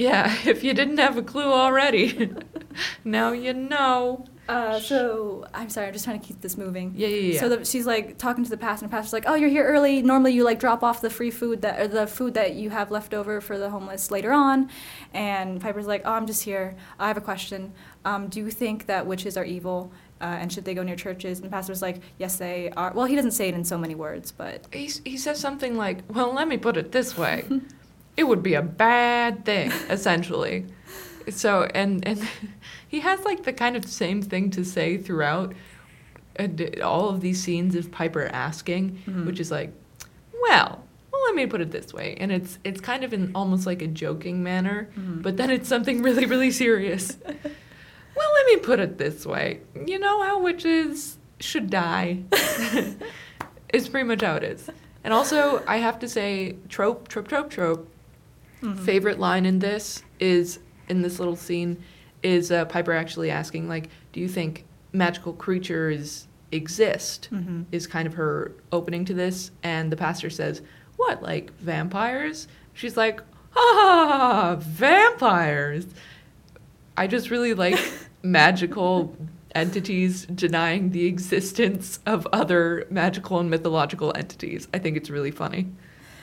[0.00, 2.32] Yeah, if you didn't have a clue already,
[3.04, 4.24] now you know.
[4.48, 6.92] Uh, so I'm sorry, I'm just trying to keep this moving.
[6.96, 7.40] Yeah, yeah, yeah.
[7.40, 9.64] So the, she's like talking to the pastor, and the pastor's like, "Oh, you're here
[9.64, 10.02] early.
[10.02, 12.90] Normally, you like drop off the free food that or the food that you have
[12.90, 14.70] left over for the homeless later on."
[15.14, 16.74] And Piper's like, "Oh, I'm just here.
[16.98, 17.72] I have a question.
[18.04, 21.38] Um, do you think that witches are evil, uh, and should they go near churches?"
[21.38, 23.94] And the pastor's like, "Yes, they are." Well, he doesn't say it in so many
[23.94, 27.44] words, but he, he says something like, well, let me put it this way.
[28.20, 30.66] it would be a bad thing, essentially.
[31.30, 32.20] so and and
[32.88, 35.54] he has like the kind of same thing to say throughout
[36.38, 36.46] uh,
[36.82, 38.82] all of these scenes of Piper asking,
[39.26, 39.72] which is like,
[40.42, 43.64] well, well, let me put it this way, and it's it's kind of in almost
[43.66, 47.16] like a joking manner, but then it's something really really serious.
[47.24, 52.22] well, let me put it this way, you know how witches should die.
[53.70, 54.68] it's pretty much how it is.
[55.04, 57.88] And also, I have to say, trope, trope, trope, trope.
[58.84, 61.82] Favorite line in this is in this little scene
[62.22, 67.28] is uh, Piper actually asking, like, "Do you think magical creatures exist?"
[67.72, 70.60] Is kind of her opening to this, and the pastor says,
[70.96, 73.22] "What, like vampires?" She's like,
[73.56, 75.86] "Ah, vampires."
[76.96, 77.78] I just really like
[78.22, 79.16] magical
[79.54, 84.68] entities denying the existence of other magical and mythological entities.
[84.74, 85.68] I think it's really funny.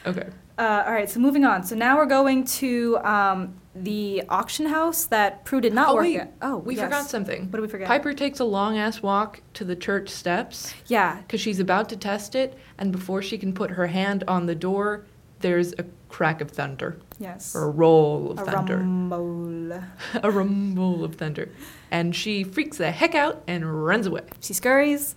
[0.06, 0.28] Okay.
[0.58, 1.64] Uh, all right, so moving on.
[1.64, 6.04] So now we're going to um, the auction house that Prue did not oh work
[6.04, 6.34] wait, at.
[6.42, 6.86] Oh, we yes.
[6.86, 7.44] forgot something.
[7.44, 7.88] What did we forget?
[7.88, 11.18] Piper takes a long ass walk to the church steps Yeah.
[11.22, 14.56] because she's about to test it, and before she can put her hand on the
[14.56, 15.06] door,
[15.42, 17.56] there's a crack of thunder Yes.
[17.56, 19.84] or a roll of a thunder, rumble.
[20.24, 21.50] a rumble of thunder,
[21.92, 24.22] and she freaks the heck out and runs away.
[24.42, 25.16] She scurries.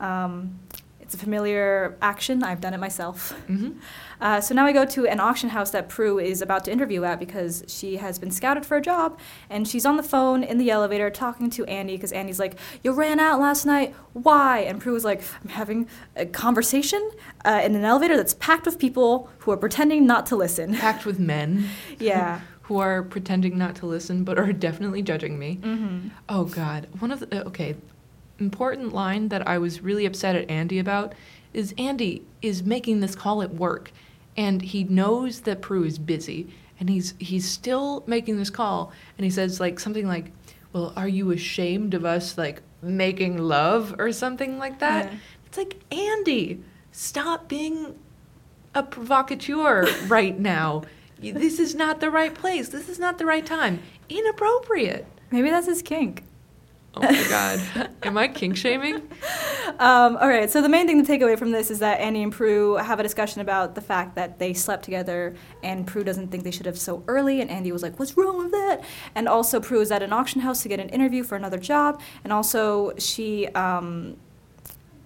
[0.00, 0.58] Um,
[1.00, 2.42] it's a familiar action.
[2.42, 3.32] I've done it myself.
[3.46, 3.70] hmm
[4.22, 7.02] Uh, so now we go to an auction house that Prue is about to interview
[7.02, 9.18] at because she has been scouted for a job,
[9.50, 12.54] and she's on the phone in the elevator talking to Andy because Andy's like,
[12.84, 13.96] "You ran out last night.
[14.12, 17.10] Why?" And Prue was like, "I'm having a conversation
[17.44, 21.04] uh, in an elevator that's packed with people who are pretending not to listen." Packed
[21.04, 21.68] with men.
[21.98, 22.40] yeah.
[22.66, 25.58] who are pretending not to listen but are definitely judging me.
[25.60, 26.08] Mm-hmm.
[26.28, 27.74] Oh God, one of the okay,
[28.38, 31.12] important line that I was really upset at Andy about
[31.52, 33.92] is Andy is making this call at work,
[34.36, 36.48] and he knows that Prue is busy,
[36.80, 40.32] and he's he's still making this call, and he says like something like,
[40.72, 45.18] "Well, are you ashamed of us like making love or something like that?" Yeah.
[45.46, 47.94] It's like Andy, stop being
[48.74, 50.82] a provocateur right now.
[51.22, 52.70] This is not the right place.
[52.70, 53.78] This is not the right time.
[54.08, 55.06] Inappropriate.
[55.30, 56.24] Maybe that's his kink.
[56.94, 57.88] Oh my god.
[58.02, 59.02] Am I kink shaming?
[59.78, 62.22] Um, all right, so the main thing to take away from this is that Andy
[62.22, 66.28] and Prue have a discussion about the fact that they slept together, and Prue doesn't
[66.28, 68.82] think they should have so early, and Andy was like, What's wrong with that?
[69.14, 72.00] And also, Prue is at an auction house to get an interview for another job,
[72.22, 74.16] and also, she um,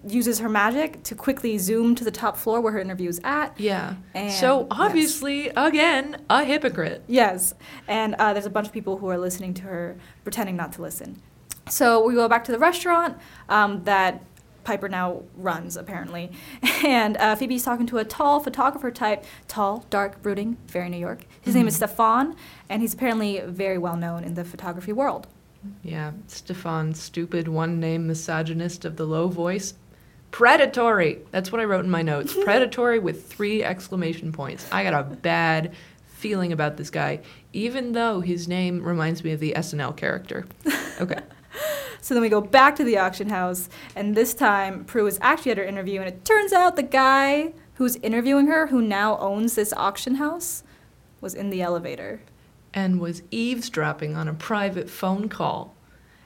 [0.07, 3.59] uses her magic to quickly zoom to the top floor where her interview is at.
[3.59, 3.95] Yeah.
[4.15, 4.67] And- so yes.
[4.73, 7.05] obviously, again, a hypocrite.
[7.07, 7.55] Yes,
[7.87, 10.83] and uh, there's a bunch of people who are listening to her, pretending not to
[10.83, 11.23] listen.
[11.69, 14.23] So we go back to the restaurant um, that
[14.65, 16.33] Piper now runs, apparently.
[16.85, 21.27] And uh, Phoebe's talking to a tall photographer type, tall, dark, brooding, very New York.
[21.41, 22.37] His name is Stefan,
[22.69, 25.27] and he's apparently very well known in the photography world.
[25.83, 29.75] Yeah, Stefan, stupid one name misogynist of the low voice.
[30.31, 31.23] Predatory.
[31.31, 32.35] That's what I wrote in my notes.
[32.45, 34.67] Predatory with three exclamation points.
[34.71, 35.73] I got a bad
[36.07, 37.21] feeling about this guy,
[37.53, 40.47] even though his name reminds me of the SNL character.
[40.99, 41.21] Okay.
[42.01, 45.51] So then we go back to the auction house, and this time Prue is actually
[45.51, 49.57] at her interview, and it turns out the guy who's interviewing her, who now owns
[49.57, 50.63] this auction house,
[51.21, 52.21] was in the elevator.
[52.73, 55.75] and was eavesdropping on a private phone call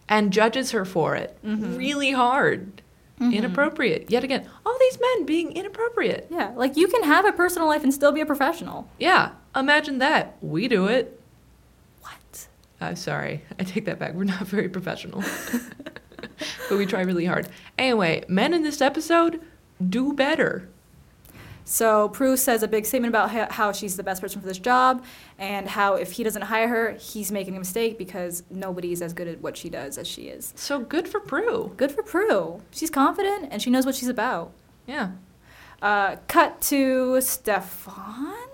[0.08, 1.76] and judges her for it mm-hmm.
[1.76, 2.82] really hard.
[3.20, 3.34] Mm-hmm.
[3.34, 4.10] Inappropriate.
[4.10, 6.26] Yet again, all these men being inappropriate.
[6.30, 8.88] Yeah, like you can have a personal life and still be a professional.
[8.98, 10.36] Yeah, imagine that.
[10.40, 11.19] We do it.
[12.80, 13.42] I'm sorry.
[13.58, 14.14] I take that back.
[14.14, 15.22] We're not very professional.
[16.68, 17.48] but we try really hard.
[17.76, 19.40] Anyway, men in this episode
[19.88, 20.68] do better.
[21.64, 25.04] So Prue says a big statement about how she's the best person for this job,
[25.38, 29.28] and how if he doesn't hire her, he's making a mistake because nobody's as good
[29.28, 30.52] at what she does as she is.
[30.56, 31.72] So good for Prue.
[31.76, 32.60] Good for Prue.
[32.72, 34.52] She's confident and she knows what she's about.
[34.86, 35.12] Yeah.
[35.80, 38.49] Uh, cut to Stefan.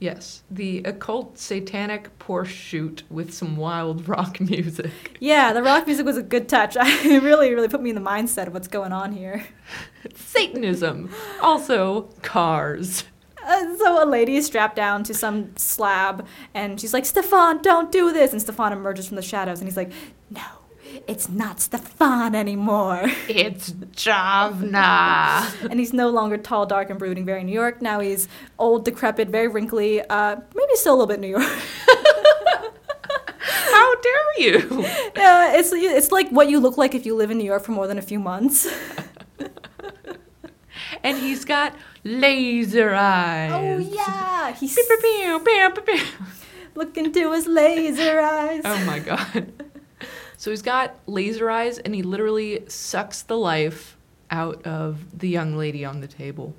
[0.00, 0.42] Yes.
[0.50, 5.16] The occult satanic Porsche shoot with some wild rock music.
[5.18, 6.76] Yeah, the rock music was a good touch.
[6.78, 9.44] it really, really put me in the mindset of what's going on here.
[10.14, 11.10] Satanism.
[11.40, 13.04] Also, cars.
[13.44, 17.90] Uh, so a lady is strapped down to some slab, and she's like, Stefan, don't
[17.90, 18.32] do this.
[18.32, 19.90] And Stefan emerges from the shadows, and he's like,
[20.30, 20.42] No,
[21.06, 23.02] it's not Stefan anymore.
[23.28, 25.42] It's Javna.
[25.70, 27.80] and he's no longer tall, dark, and brooding, very New York.
[27.80, 31.42] Now he's old, decrepit, very wrinkly, uh, maybe still a little bit New York.
[33.40, 34.82] How dare you?
[35.16, 37.72] yeah, it's, it's like what you look like if you live in New York for
[37.72, 38.66] more than a few months.
[41.02, 41.74] And he's got
[42.04, 43.52] laser eyes.
[43.52, 44.52] Oh, yeah.
[44.52, 46.00] He's pew, pew, pew.
[46.74, 48.62] Look into his laser eyes.
[48.64, 49.52] Oh my god.
[50.38, 53.96] So he's got laser eyes and he literally sucks the life
[54.30, 56.54] out of the young lady on the table,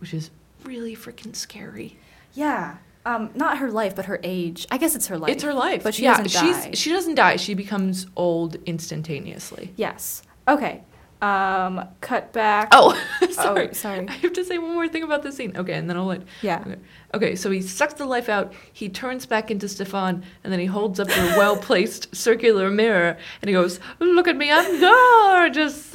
[0.00, 0.30] which is
[0.64, 1.98] really freaking scary.
[2.34, 2.78] Yeah.
[3.04, 4.66] Um, not her life, but her age.
[4.72, 5.30] I guess it's her life.
[5.30, 5.84] It's her life.
[5.84, 6.70] But she yeah, doesn't die.
[6.70, 7.36] she's she doesn't die.
[7.36, 9.72] She becomes old instantaneously.
[9.76, 10.22] Yes.
[10.48, 10.82] Okay.
[11.22, 12.68] Um, cut back.
[12.72, 13.00] Oh,
[13.30, 13.70] sorry.
[13.70, 14.06] Oh, sorry.
[14.08, 15.56] I have to say one more thing about this scene.
[15.56, 16.22] Okay, and then I'll let.
[16.42, 16.60] Yeah.
[16.60, 16.76] Okay.
[17.14, 18.52] okay, so he sucks the life out.
[18.72, 23.16] He turns back into Stefan, and then he holds up a well placed circular mirror,
[23.40, 25.90] and he goes, "Look at me, I'm gorgeous."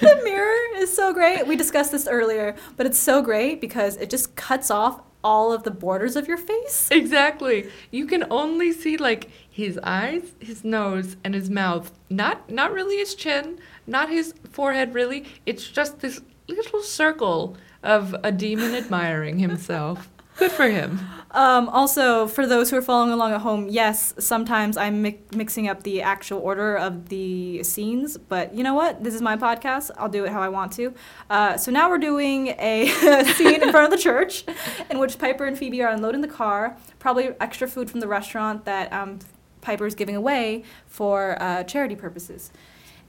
[0.00, 1.46] the mirror is so great.
[1.46, 5.62] We discussed this earlier, but it's so great because it just cuts off all of
[5.62, 6.88] the borders of your face.
[6.90, 7.68] exactly.
[7.90, 11.92] You can only see like his eyes, his nose, and his mouth.
[12.10, 14.94] Not not really his chin, not his forehead.
[14.94, 20.08] Really, it's just this little circle of a demon admiring himself.
[20.42, 20.98] Good for him.
[21.30, 25.68] Um, also, for those who are following along at home, yes, sometimes I'm mi- mixing
[25.68, 29.04] up the actual order of the scenes, but you know what?
[29.04, 29.92] This is my podcast.
[29.96, 30.94] I'll do it how I want to.
[31.30, 32.88] Uh, so now we're doing a
[33.36, 34.44] scene in front of the church
[34.90, 38.64] in which Piper and Phoebe are unloading the car, probably extra food from the restaurant
[38.64, 39.20] that um,
[39.60, 42.50] Piper is giving away for uh, charity purposes.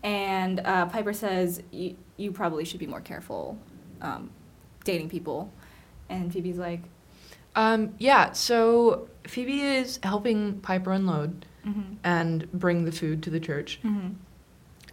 [0.04, 3.58] And uh, Piper says, You probably should be more careful
[4.04, 4.30] um,
[4.84, 5.52] dating people.
[6.10, 6.82] And Phoebe's like,
[7.56, 13.40] Um, yeah, so Phoebe is helping Piper unload mm-hmm, and bring the food to the
[13.40, 13.80] church.
[13.84, 14.10] mm-hmm.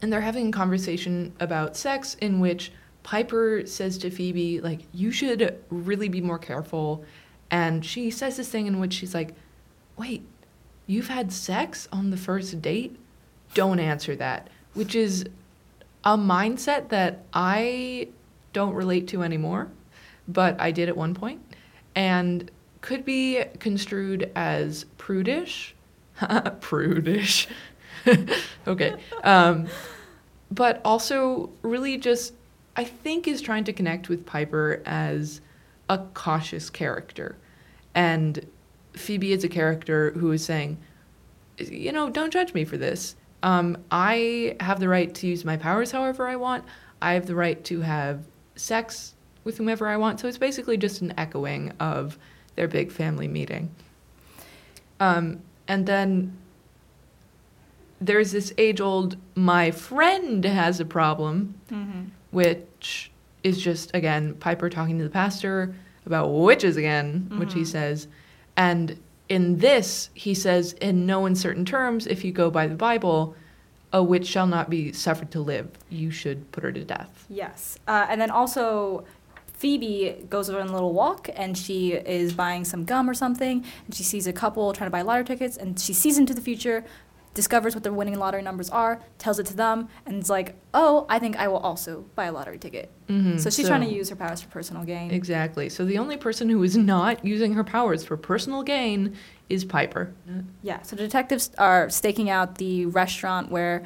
[0.02, 5.10] And they're having a conversation about sex in which Piper says to Phoebe, like, you
[5.10, 7.04] should really be more careful.
[7.50, 9.34] And she says this thing in which she's like,
[9.98, 10.22] wait,
[10.86, 12.96] you've had sex on the first date?
[13.52, 14.48] Don't answer that.
[14.72, 15.26] Which is
[16.04, 18.08] a mindset that I
[18.52, 19.68] don't relate to anymore,
[20.26, 21.42] but I did at one point,
[21.94, 22.50] and
[22.80, 25.74] could be construed as prudish.
[26.60, 27.48] prudish.
[28.66, 28.94] okay.
[29.22, 29.68] Um,
[30.50, 32.34] but also really just
[32.76, 35.40] I think is trying to connect with Piper as
[35.88, 37.36] a cautious character.
[37.94, 38.46] And
[38.94, 40.78] Phoebe is a character who is saying,
[41.58, 43.16] you know, don't judge me for this.
[43.42, 46.64] Um, I have the right to use my powers however I want.
[47.02, 48.24] I have the right to have
[48.56, 49.14] sex
[49.50, 50.20] with whomever I want.
[50.20, 52.16] So it's basically just an echoing of
[52.54, 53.70] their big family meeting.
[55.00, 56.36] Um, and then
[58.00, 62.02] there's this age old, my friend has a problem, Mm-hmm.
[62.30, 63.10] which
[63.42, 65.74] is just, again, Piper talking to the pastor
[66.06, 67.66] about witches again, which he Mhm.
[67.66, 68.06] says.
[68.56, 73.34] And in this, he says, in no uncertain terms, if you go by the Bible,
[73.92, 75.68] a witch shall not be suffered to live.
[75.88, 77.26] You should put her to death.
[77.28, 77.78] Yes.
[77.88, 79.04] Uh, and then also,
[79.60, 83.62] Phoebe goes on a little walk and she is buying some gum or something.
[83.84, 86.40] And she sees a couple trying to buy lottery tickets and she sees into the
[86.40, 86.82] future,
[87.34, 91.04] discovers what their winning lottery numbers are, tells it to them, and is like, oh,
[91.10, 92.90] I think I will also buy a lottery ticket.
[93.06, 95.10] Mhm, So she's trying to use her powers for personal gain.
[95.10, 95.68] Exactly.
[95.68, 99.14] So the only person who is not using her powers for personal gain
[99.50, 100.14] is Piper.
[100.62, 103.82] Yeah, so the detectives are staking out the restaurant where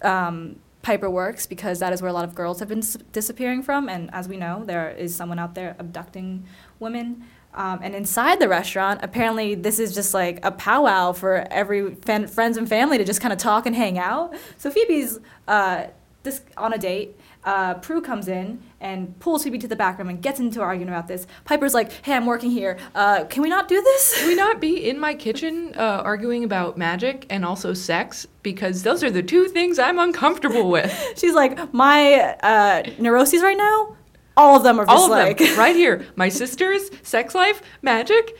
[0.00, 3.62] um, Piper works because that is where a lot of girls have been dis- disappearing
[3.62, 3.88] from.
[3.88, 6.44] And as we know, there is someone out there abducting
[6.78, 7.24] women.
[7.52, 12.28] Um, and inside the restaurant, apparently, this is just like a powwow for every fan-
[12.28, 14.34] friends and family to just kind of talk and hang out.
[14.56, 15.86] So Phoebe's uh,
[16.22, 17.18] this on a date.
[17.44, 20.64] Uh, Prue comes in and pulls Phoebe to the back room and gets into an
[20.66, 21.26] argument about this.
[21.44, 22.78] Piper's like, "Hey, I'm working here.
[22.94, 26.44] Uh, can we not do this?" Can we not be in my kitchen uh, arguing
[26.44, 28.26] about magic and also sex?
[28.42, 30.90] Because those are the two things I'm uncomfortable with.
[31.16, 33.96] She's like, my uh, neuroses right now,
[34.36, 36.06] all of them are just All of like, them, right here.
[36.16, 38.34] My sisters, sex life, magic.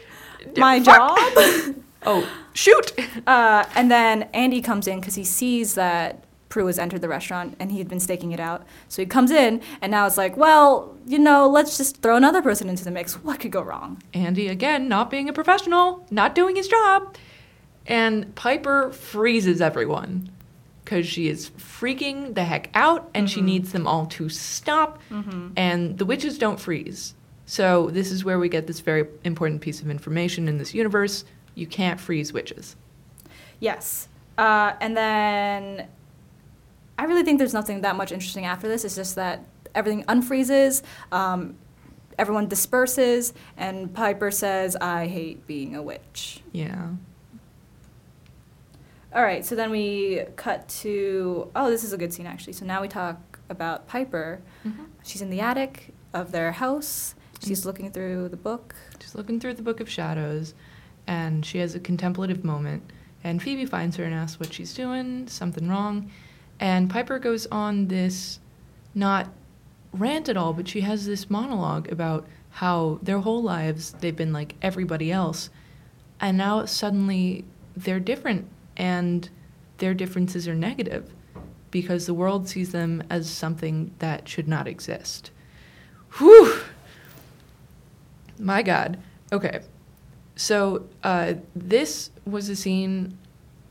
[0.56, 1.18] my fuck.
[1.18, 1.74] job.
[2.02, 2.92] Oh, shoot!
[3.26, 7.56] uh, and then Andy comes in because he sees that Prue has entered the restaurant
[7.58, 8.66] and he had been staking it out.
[8.88, 12.42] So he comes in, and now it's like, well, you know, let's just throw another
[12.42, 13.14] person into the mix.
[13.14, 14.02] What could go wrong?
[14.12, 17.16] Andy, again, not being a professional, not doing his job.
[17.86, 20.28] And Piper freezes everyone
[20.84, 23.44] because she is freaking the heck out and she Mhm.
[23.44, 24.98] needs them all to stop.
[25.10, 25.48] Mm-hmm.
[25.56, 27.14] And the witches don't freeze.
[27.46, 31.24] So, this is where we get this very important piece of information in this universe.
[31.54, 32.76] You can't freeze witches.
[33.60, 34.08] Yes.
[34.38, 35.86] Uh, and then
[37.00, 38.84] I really think there's nothing that much interesting after this.
[38.84, 39.42] It's just that
[39.74, 41.56] everything unfreezes, um,
[42.18, 46.42] everyone disperses, and Piper says, I hate being a witch.
[46.52, 46.88] Yeah.
[49.14, 52.52] All right, so then we cut to oh, this is a good scene actually.
[52.52, 54.42] So now we talk about Piper.
[55.02, 57.14] She's in the attic of their house.
[57.42, 58.74] She's looking through the book.
[59.00, 60.52] She's looking through the Book of Shadows.
[61.06, 62.82] and she has a contemplative moment.
[63.24, 66.10] And Phoebe finds her and asks what she's doing, something wrong.
[66.60, 68.38] And Piper goes on this
[68.94, 69.28] not
[69.92, 74.32] rant at all, but she has this monologue about how their whole lives they've been
[74.32, 75.48] like everybody else.
[76.20, 77.44] And now suddenly
[77.76, 78.46] they're different
[78.76, 79.28] and
[79.78, 81.10] their differences are negative
[81.70, 85.30] because the world sees them as something that should not exist.
[86.18, 86.60] Whew!
[88.38, 88.98] My God.
[89.32, 89.60] Okay.
[90.36, 93.16] So uh, this was a scene,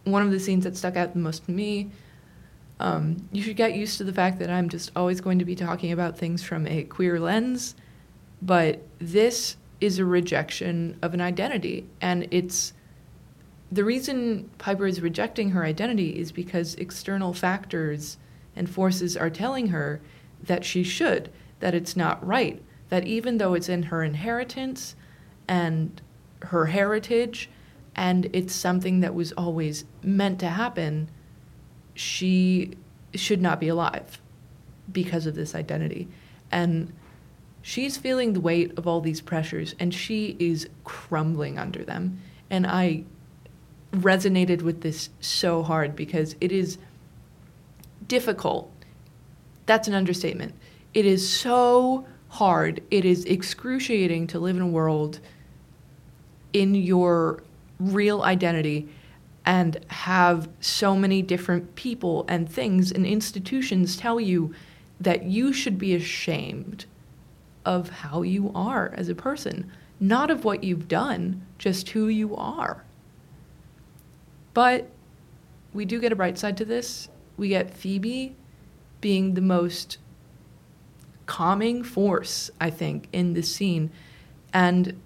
[0.06, 1.90] one of the scenes that stuck out the most to me.
[2.80, 5.56] Um, you should get used to the fact that I'm just always going to be
[5.56, 7.76] talking about things from a queer lens,
[8.42, 12.74] but this is a rejection of an identity, and it's
[13.72, 18.18] the reason Piper is rejecting her identity is because external factors
[18.56, 20.02] and forces are telling her
[20.42, 24.96] that she should, that it's not right, that even though it's in her inheritance
[25.48, 26.02] and
[26.44, 27.50] her heritage,
[27.96, 31.10] and it's something that was always meant to happen,
[32.00, 32.72] she
[33.14, 34.22] should not be alive
[34.90, 36.08] because of this identity.
[36.50, 36.94] And
[37.62, 42.22] she's feeling the weight of all these pressures and she is crumbling under them.
[42.50, 43.04] And I
[43.92, 46.78] resonated with this so hard because it is
[48.08, 48.72] difficult.
[49.66, 50.56] That's an understatement.
[50.94, 52.82] It is so hard.
[52.92, 55.20] It is excruciating to live in a world
[56.54, 57.44] in your
[57.78, 58.88] real identity
[59.50, 64.54] and have so many different people and things and institutions tell you
[65.00, 66.86] that you should be ashamed
[67.66, 72.36] of how you are as a person, not of what you've done, just who you
[72.36, 72.84] are.
[74.54, 74.88] But
[75.74, 77.10] we do get a bright side to this.
[77.36, 78.36] We get Phoebe
[79.02, 79.98] being the most
[81.26, 83.90] calming force, I think, in this scene
[84.54, 85.02] and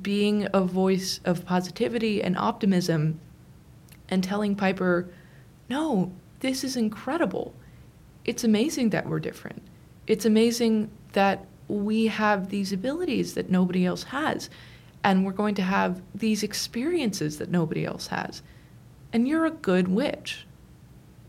[0.00, 3.20] being a voice of positivity and optimism
[4.12, 5.08] and telling Piper,
[5.68, 7.54] no, this is incredible.
[8.24, 9.62] It's amazing that we're different.
[10.06, 14.50] It's amazing that we have these abilities that nobody else has.
[15.02, 18.42] And we're going to have these experiences that nobody else has
[19.12, 20.46] and you're a good witch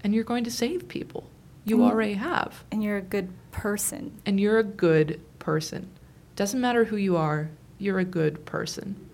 [0.04, 1.30] and you're going to save people.
[1.66, 2.64] You and already have.
[2.72, 4.20] And you're a good person.
[4.26, 5.90] And you're a good person.
[6.36, 9.10] Doesn't matter who you are, you're a good person.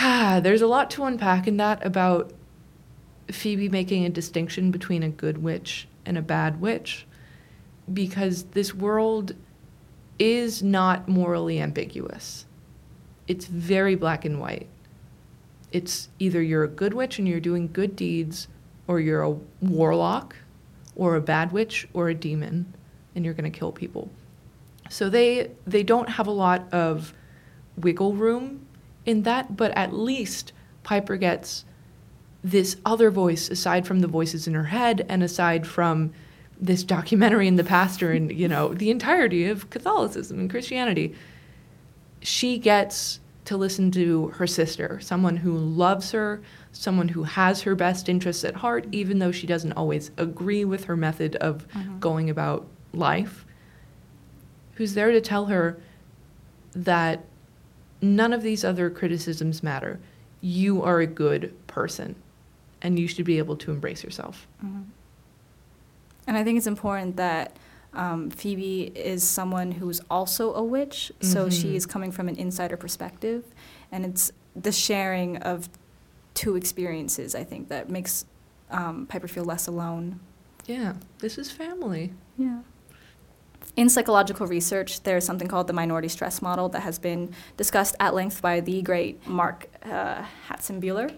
[0.42, 2.32] There's a lot to unpack in that about
[3.28, 7.06] Phoebe making a distinction between a good witch and a bad witch
[7.92, 9.34] because this world
[10.18, 12.46] is not morally ambiguous.
[13.26, 14.68] It's very black and white
[15.72, 18.48] it's either you're a good witch and you're doing good deeds,
[18.86, 20.36] or you're a warlock,
[20.94, 22.72] or a bad witch, or a demon,
[23.14, 24.10] and you're going to kill people.
[24.88, 27.12] So they they don't have a lot of
[27.76, 28.65] wiggle room
[29.06, 30.52] in that, but at least
[30.82, 31.64] Piper gets
[32.44, 36.12] this other voice aside from the voices in her head and aside from
[36.60, 41.14] this documentary in the pastor and you know the entirety of Catholicism and Christianity.
[42.20, 46.42] She gets to listen to her sister, someone who loves her,
[46.72, 50.84] someone who has her best interests at heart, even though she doesn't always agree with
[50.84, 51.98] her method of mm-hmm.
[52.00, 53.46] going about life,
[54.74, 55.78] who's there to tell her
[56.74, 57.24] that
[58.00, 59.98] none of these other criticisms matter.
[60.40, 62.14] You are a good person,
[62.82, 64.46] and you should be able to embrace yourself.
[64.64, 64.82] Mm-hmm.
[66.26, 67.56] And I think it's important that
[67.94, 71.32] um, Phoebe is someone who's also a witch, mm-hmm.
[71.32, 73.44] so she is coming from an insider perspective,
[73.90, 75.68] and it's the sharing of
[76.34, 77.34] two experiences.
[77.34, 78.26] I think that makes
[78.70, 80.20] um, Piper feel less alone.
[80.66, 82.12] Yeah, this is family.
[82.36, 82.60] Yeah.
[83.74, 88.14] In psychological research, there's something called the minority stress model that has been discussed at
[88.14, 91.14] length by the great Mark uh, Hatzenbuehler.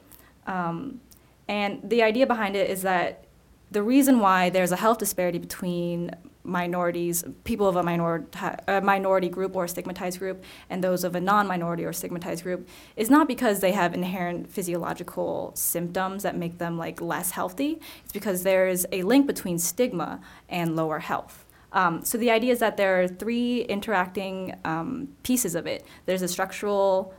[0.47, 1.01] Um,
[1.47, 3.25] and the idea behind it is that
[3.71, 6.11] the reason why there's a health disparity between
[6.49, 8.27] minorities, people of a, minor,
[8.67, 12.67] a minority group or stigmatized group, and those of a non minority or stigmatized group
[12.97, 17.81] is not because they have inherent physiological symptoms that make them like less healthy.
[18.03, 21.45] It's because there is a link between stigma and lower health.
[21.73, 25.85] Um, so the idea is that there are three interacting um, pieces of it.
[26.07, 27.15] There's a structural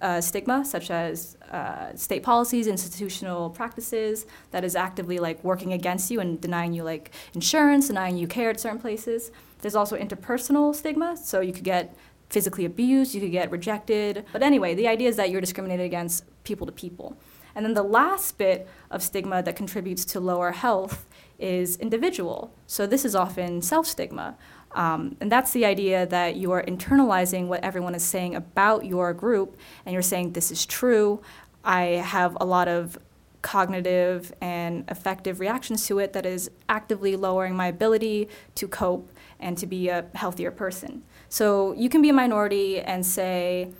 [0.00, 6.10] uh, stigma, such as uh, state policies, institutional practices, that is actively like working against
[6.10, 9.30] you and denying you like insurance, denying you care at certain places.
[9.60, 11.94] There's also interpersonal stigma, so you could get
[12.30, 14.24] physically abused, you could get rejected.
[14.32, 17.16] But anyway, the idea is that you're discriminated against people to people.
[17.54, 21.06] And then the last bit of stigma that contributes to lower health
[21.38, 22.52] is individual.
[22.66, 24.36] So this is often self stigma.
[24.74, 29.12] Um, and that's the idea that you are internalizing what everyone is saying about your
[29.12, 31.20] group, and you're saying, This is true.
[31.64, 32.98] I have a lot of
[33.42, 39.58] cognitive and affective reactions to it that is actively lowering my ability to cope and
[39.58, 41.02] to be a healthier person.
[41.28, 43.72] So you can be a minority and say,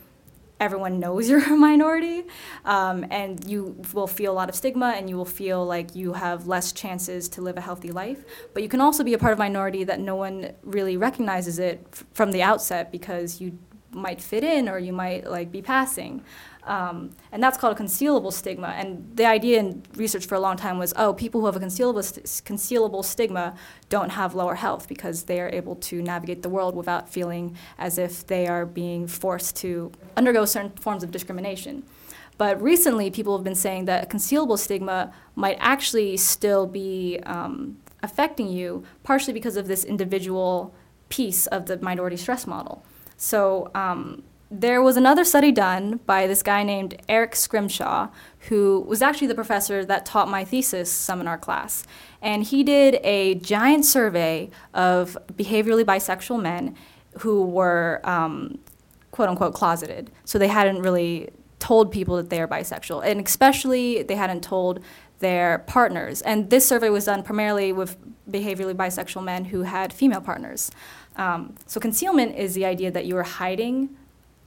[0.63, 2.25] everyone knows you're a minority,
[2.65, 6.13] um, and you will feel a lot of stigma, and you will feel like you
[6.13, 8.25] have less chances to live a healthy life.
[8.55, 11.85] But you can also be a part of minority that no one really recognizes it
[11.93, 13.59] f- from the outset because you
[13.91, 16.25] might fit in or you might like be passing.
[16.65, 18.69] Um, and that's called a concealable stigma.
[18.69, 21.61] And the idea in research for a long time was, oh, people who have a
[21.61, 23.55] concealable, st- concealable stigma
[23.89, 27.99] don't have lower health because they are able to navigate the world without feeling as
[27.99, 31.83] if they are being forced to undergo certain forms of discrimination.
[32.39, 37.79] But recently, people have been saying that a concealable stigma might actually still be um,
[38.03, 40.75] affecting you, partially because of this individual
[41.09, 42.85] piece of the minority stress model.
[43.17, 48.11] So, um, there was another study done by this guy named Eric Schrimshaw,
[48.49, 51.85] who was actually the professor that taught my thesis seminar class.
[52.21, 56.77] And he did a giant survey of behaviorally bisexual men
[57.21, 58.59] who were um,
[59.11, 60.11] quote unquote closeted.
[60.25, 64.81] So they hadn't really told people that they are bisexual, and especially they hadn't told
[65.21, 66.21] their partners.
[66.21, 67.97] And this survey was done primarily with
[68.31, 70.71] behaviorally bisexual men who had female partners.
[71.17, 73.97] Um, so concealment is the idea that you are hiding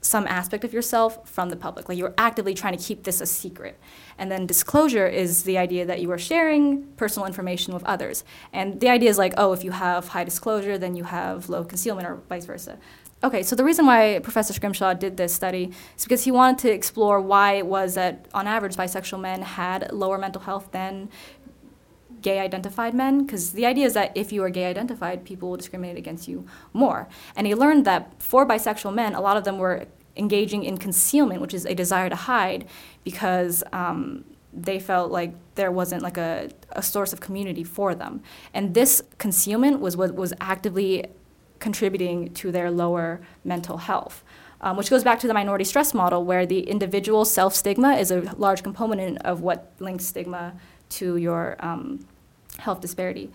[0.05, 1.89] some aspect of yourself from the public.
[1.89, 3.79] Like you're actively trying to keep this a secret.
[4.17, 8.23] And then disclosure is the idea that you are sharing personal information with others.
[8.53, 11.63] And the idea is like, oh, if you have high disclosure, then you have low
[11.63, 12.77] concealment, or vice versa.
[13.23, 16.71] Okay, so the reason why Professor Schrimshaw did this study is because he wanted to
[16.71, 21.09] explore why it was that, on average, bisexual men had lower mental health than
[22.27, 25.61] gay identified men because the idea is that if you are gay identified people will
[25.63, 26.37] discriminate against you
[26.73, 27.07] more.
[27.35, 28.01] And he learned that
[28.31, 29.85] for bisexual men a lot of them were
[30.23, 32.61] engaging in concealment which is a desire to hide
[33.03, 34.25] because um,
[34.67, 38.13] they felt like there wasn't like a, a source of community for them.
[38.53, 41.05] And this concealment was what was actively
[41.59, 44.23] contributing to their lower mental health
[44.61, 48.09] um, which goes back to the minority stress model where the individual self stigma is
[48.11, 50.53] a large component of what links stigma
[50.89, 52.05] to your um,
[52.59, 53.31] health disparity.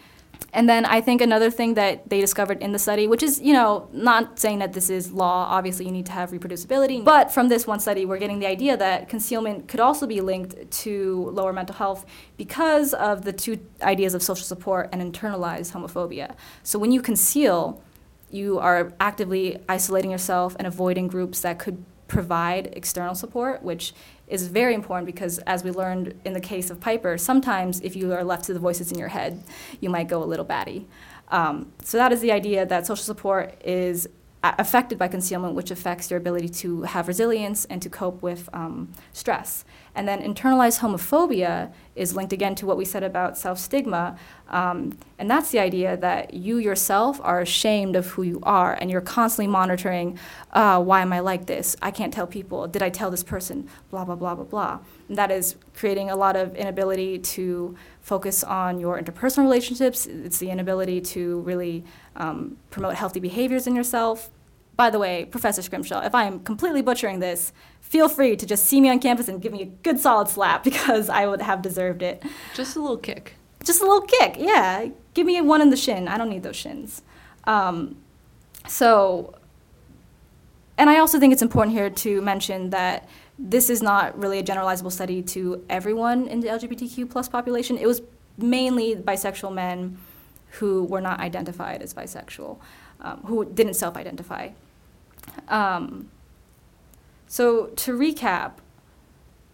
[0.52, 3.52] And then I think another thing that they discovered in the study, which is, you
[3.52, 7.48] know, not saying that this is law, obviously you need to have reproducibility, but from
[7.48, 11.52] this one study, we're getting the idea that concealment could also be linked to lower
[11.52, 12.04] mental health
[12.36, 16.34] because of the two ideas of social support and internalized homophobia.
[16.62, 17.82] So when you conceal,
[18.30, 23.94] you are actively isolating yourself and avoiding groups that could provide external support, which
[24.30, 28.12] is very important because, as we learned in the case of Piper, sometimes if you
[28.12, 29.42] are left to the voices in your head,
[29.80, 30.86] you might go a little batty.
[31.28, 34.08] Um, so that is the idea that social support is
[34.42, 38.90] affected by concealment, which affects your ability to have resilience and to cope with um,
[39.12, 39.64] stress.
[39.94, 44.16] And then internalized homophobia is linked again to what we said about self stigma.
[44.48, 48.90] Um, and that's the idea that you yourself are ashamed of who you are and
[48.90, 50.18] you're constantly monitoring
[50.52, 51.76] uh, why am I like this?
[51.80, 52.66] I can't tell people.
[52.66, 53.68] Did I tell this person?
[53.90, 54.78] Blah, blah, blah, blah, blah.
[55.08, 60.06] And that is creating a lot of inability to focus on your interpersonal relationships.
[60.06, 61.84] It's the inability to really
[62.16, 64.30] um, promote healthy behaviors in yourself.
[64.76, 67.52] By the way, Professor Schrimshaw, if I am completely butchering this,
[67.90, 70.62] feel free to just see me on campus and give me a good solid slap
[70.70, 72.22] because I would have deserved it.
[72.54, 73.34] Just a little kick.
[73.62, 74.88] Just a little kick, yeah.
[75.12, 76.08] Give me one in the shin.
[76.08, 77.02] I don't need those shins.
[77.44, 77.96] Um,
[78.66, 79.34] so,
[80.78, 84.42] and I also think it's important here to mention that this is not really a
[84.42, 87.76] generalizable study to everyone in the LGBTQ plus population.
[87.76, 88.02] It was
[88.38, 89.98] mainly bisexual men
[90.52, 92.58] who were not identified as bisexual,
[93.00, 94.50] um, who didn't self-identify.
[95.48, 96.08] Um,
[97.30, 98.54] so to recap,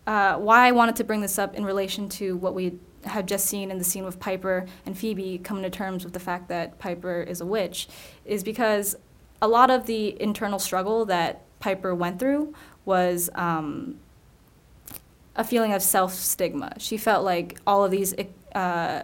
[0.06, 3.44] uh, why I wanted to bring this up in relation to what we have just
[3.44, 6.78] seen in the scene with Piper and Phoebe coming to terms with the fact that
[6.78, 7.86] Piper is a witch
[8.24, 8.96] is because
[9.42, 12.54] a lot of the internal struggle that Piper went through
[12.86, 13.96] was um,
[15.36, 16.72] a feeling of self stigma.
[16.78, 18.14] She felt like all of these
[18.54, 19.02] uh,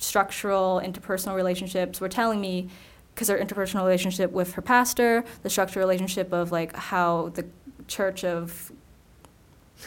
[0.00, 2.70] structural interpersonal relationships were telling me
[3.14, 7.44] because her interpersonal relationship with her pastor, the structural relationship of like how the
[7.90, 8.72] Church of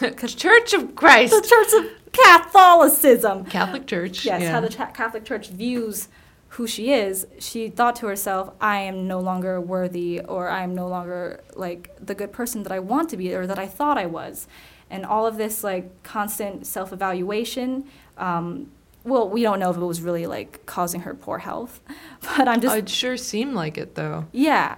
[0.26, 4.24] Church of Christ, the Church of Catholicism, Catholic Church.
[4.24, 4.52] Yes, yeah.
[4.52, 6.08] how the Catholic Church views
[6.50, 7.26] who she is.
[7.40, 11.90] She thought to herself, "I am no longer worthy, or I am no longer like
[12.04, 14.46] the good person that I want to be, or that I thought I was."
[14.90, 17.84] And all of this like constant self-evaluation
[18.18, 18.70] um,
[19.04, 21.80] well, we don't know if it was really like causing her poor health,
[22.36, 24.26] but I'm just It sure seemed like it though.
[24.32, 24.76] yeah,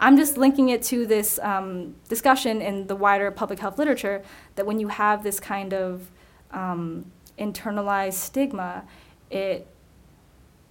[0.00, 4.22] I'm just linking it to this um, discussion in the wider public health literature
[4.54, 6.10] that when you have this kind of
[6.52, 8.84] um, internalized stigma,
[9.30, 9.66] it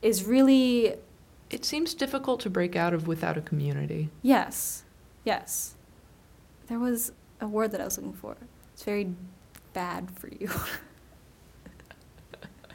[0.01, 0.95] is really
[1.49, 4.09] It seems difficult to break out of without a community.
[4.21, 4.83] yes,
[5.25, 5.75] yes.
[6.67, 8.35] There was a word that I was looking for.
[8.73, 9.09] It's very
[9.73, 10.49] bad for you.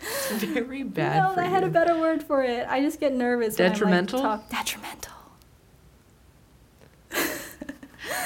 [0.00, 2.66] It's very bad no, I had a better word for it.
[2.68, 3.56] I just get nervous.
[3.56, 4.20] Detrimental?
[4.20, 5.12] When I'm, like, talk- detrimental.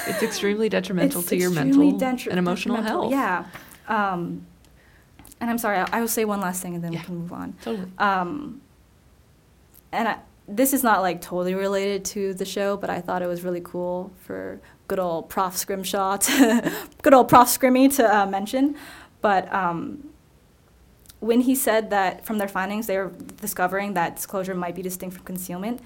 [0.09, 3.11] It's extremely detrimental It's to your mental detri- and emotional health.
[3.11, 3.45] Yeah.
[3.87, 4.45] Um,
[5.39, 6.99] and I'm sorry, I, I will say one last thing and then Yeah.
[7.01, 7.53] we can move on.
[7.61, 7.91] Totally.
[7.97, 8.61] Um,
[9.91, 13.27] and I, this is not like totally related to the show, but I thought it
[13.27, 18.25] was really cool for good old Prof Schrimshaw to, good old Prof Scrimmy to uh,
[18.25, 18.75] mention.
[19.21, 20.09] But um,
[21.19, 25.15] when he said that from their findings, they were discovering that disclosure might be distinct
[25.15, 25.81] from concealment,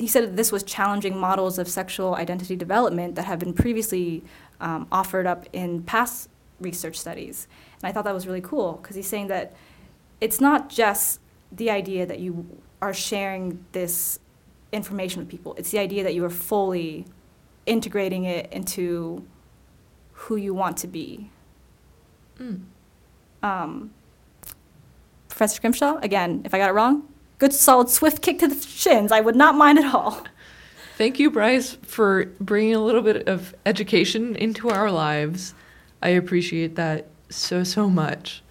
[0.00, 4.24] he said that this was challenging models of sexual identity development that have been previously
[4.58, 7.46] um, offered up in past research studies.
[7.82, 9.54] And I thought that was really cool because he's saying that
[10.20, 11.20] it's not just
[11.52, 12.46] the idea that you
[12.80, 14.18] are sharing this
[14.72, 17.04] information with people, it's the idea that you are fully
[17.66, 19.26] integrating it into
[20.12, 21.30] who you want to be.
[22.38, 22.62] Mm.
[23.42, 23.90] Um,
[25.28, 27.06] Professor Schrimshaw, again, if I got it wrong,
[27.40, 29.10] good solid swift kick to the shins.
[29.10, 30.22] I would not mind at all.
[30.96, 35.54] Thank you, Bryce, for bringing a little bit of education into our lives.
[36.02, 38.42] I appreciate that so, so much.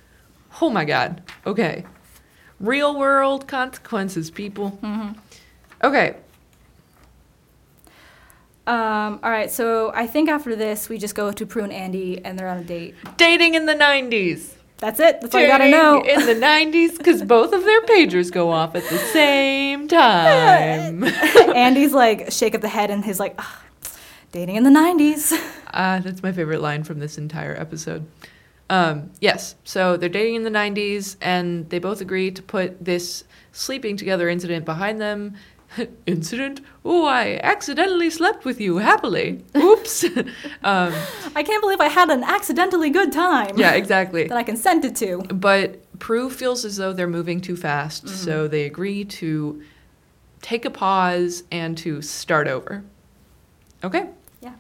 [0.60, 1.22] Oh my God.
[1.46, 1.86] Okay.
[2.60, 4.80] Real world consequences, people.
[5.84, 6.16] Okay.
[8.66, 12.24] Um, all right, so I think after this, we just go to Prue and Andy,
[12.24, 12.96] and they're on a date.
[13.18, 14.54] Dating in the 90s.
[14.80, 15.20] That's it.
[15.22, 16.02] That's all you gotta know.
[16.02, 21.04] In the 90s, because both of their pagers go off at the same time.
[21.56, 23.62] Andy's like shake of the head, and he's like, "Ah,
[24.32, 25.34] dating in the '90s.
[25.72, 28.04] Ah, that's my favorite line from this entire episode.
[28.72, 33.24] Um, yes, so they're dating in the 90s, and they both agree to put this
[33.52, 35.36] sleeping together incident behind them.
[36.06, 36.62] incident?
[36.84, 39.44] Oh, I accidentally slept with you happily.
[39.56, 40.04] Oops.
[40.64, 40.94] um,
[41.36, 43.58] I can't believe I had an accidentally good time.
[43.58, 44.28] yeah, exactly.
[44.30, 45.20] That I consented to.
[45.34, 48.16] But Prue feels as though they're moving too fast, Mm-hmm.
[48.16, 49.62] so they agree to
[50.42, 52.84] take a pause and to start over.
[53.84, 54.10] Okay.
[54.42, 54.54] Yeah.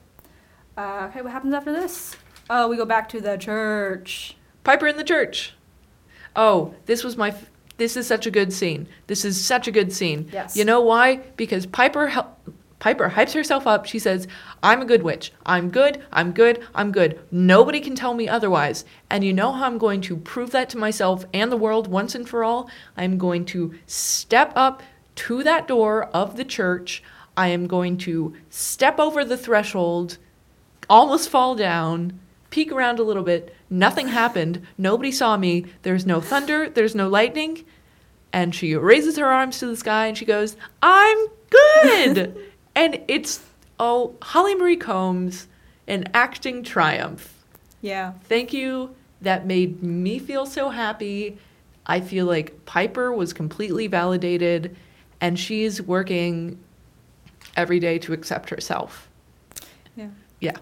[0.78, 2.16] Uh, okay, what happens after this?
[2.50, 4.36] Oh, we go back to the church.
[4.64, 5.54] Piper in the church.
[6.36, 7.30] Oh, this was my.
[7.30, 7.50] F-
[7.80, 8.88] this is such a good scene.
[9.08, 10.30] This is such a good scene.
[10.32, 10.56] Yes.
[10.56, 11.18] You know why?
[11.36, 12.08] Because Piper.
[12.08, 12.38] hel-
[12.78, 13.86] Piper hypes herself up.
[13.86, 14.26] She says,
[14.64, 15.34] "I'm a good witch.
[15.46, 16.02] I'm good.
[16.14, 16.66] I'm good.
[16.74, 17.20] I'm good.
[17.30, 20.78] Nobody can tell me otherwise." And you know how I'm going to prove that to
[20.78, 22.70] myself and the world once and for all?
[22.96, 24.82] I'm going to step up
[25.16, 27.04] to that door of the church.
[27.36, 30.18] I am going to step over the threshold
[30.90, 32.20] almost fall down,
[32.50, 33.54] peek around a little bit.
[33.70, 34.66] Nothing happened.
[34.78, 35.66] Nobody saw me.
[35.84, 36.70] There's no thunder.
[36.70, 37.66] There's no lightning.
[38.34, 41.18] And she raises her arms to the sky and she goes, I'm
[41.50, 42.38] good.
[42.76, 43.42] and it's,
[43.80, 45.48] oh, Holly Marie Combs,
[45.88, 47.34] an acting triumph.
[47.82, 48.14] Yeah.
[48.24, 48.96] Thank you.
[49.22, 51.38] That made me feel so happy.
[51.86, 54.76] I feel like Piper was completely validated
[55.22, 56.60] and she's working
[57.56, 59.10] every day to accept herself.
[59.96, 60.10] Yeah.
[60.40, 60.58] Yeah.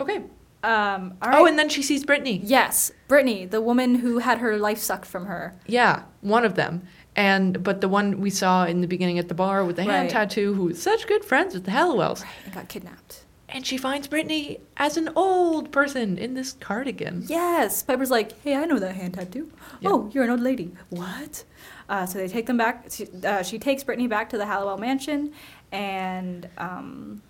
[0.00, 0.22] Okay.
[0.66, 1.34] Um, right.
[1.38, 2.40] Oh, and then she sees Brittany.
[2.42, 5.54] yes, Brittany, the woman who had her life sucked from her.
[5.66, 6.82] Yeah, one of them.
[7.14, 10.02] And but the one we saw in the beginning at the bar with the hand
[10.06, 10.10] Right.
[10.10, 13.24] tattoo, who is such good friends with the Halliwells, and got kidnapped.
[13.48, 17.24] and she finds Brittany as an old person in this cardigan.
[17.28, 17.82] Yes.
[17.84, 19.50] Piper's like, hey, I know that hand tattoo.
[19.80, 19.90] Yeah.
[19.92, 20.72] Oh, you're an old lady.
[20.90, 21.44] What?
[21.88, 22.86] Uh, so they take them back.
[22.90, 25.32] She, uh, she takes Brittany back to the Halliwell mansion,
[25.72, 27.22] and um,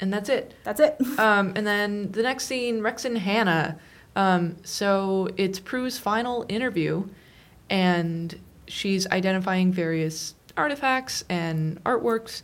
[0.00, 0.54] And that's it.
[0.64, 0.96] that's it.
[1.18, 3.78] Um, and then the next scene, Rex and Hannah.
[4.14, 7.08] Um, so it's Prue's final interview,
[7.70, 12.42] and she's identifying various artifacts and artworks,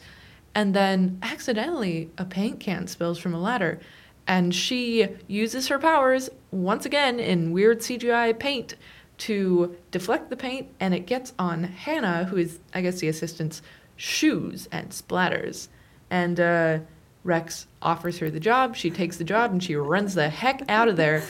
[0.54, 3.80] and then accidentally a paint can spills from a ladder,
[4.26, 8.76] and she uses her powers once again in weird CGI paint
[9.18, 13.62] to deflect the paint, and it gets on Hannah, who is I guess the assistant's
[13.96, 15.68] shoes, and splatters,
[16.10, 16.40] and.
[16.40, 16.78] Uh,
[17.24, 18.76] Rex offers her the job.
[18.76, 21.24] She takes the job and she runs the heck out of there.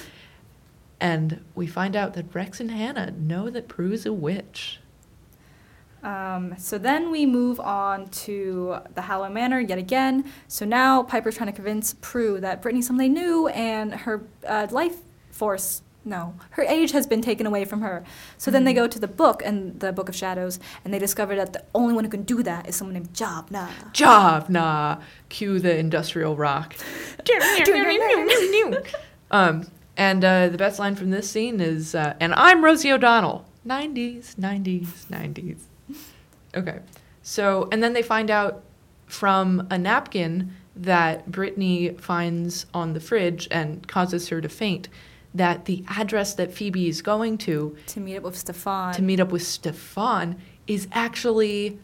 [1.00, 4.80] And we find out that Rex and Hannah know that Prue's a witch.
[6.02, 10.30] Um, so then we move on to the Halliwell Manor yet again.
[10.48, 14.98] So now Piper's trying to convince Prue that Brittany's somebody new and her uh, life
[15.30, 18.04] force No, her age has been taken away from her.
[18.36, 21.34] So then they go to the book and the Book of Shadows, and they discover
[21.36, 23.70] that the only one who can do that is someone named Javna.
[23.92, 25.00] Job, nah.
[25.30, 26.74] Cue the industrial rock.
[29.30, 33.46] um, and uh, the best line from this scene is, uh, and I'm Rosie O'Donnell.
[33.66, 35.60] 90s, 90s, 90s.
[36.54, 36.80] Okay.
[37.22, 38.62] So, and then they find out
[39.06, 44.88] from a napkin that Brittany finds on the fridge and causes her to faint
[45.34, 48.94] that the address that Phoebe is going to To meet up with Stefan.
[48.94, 51.78] to meet up with Stefan is actually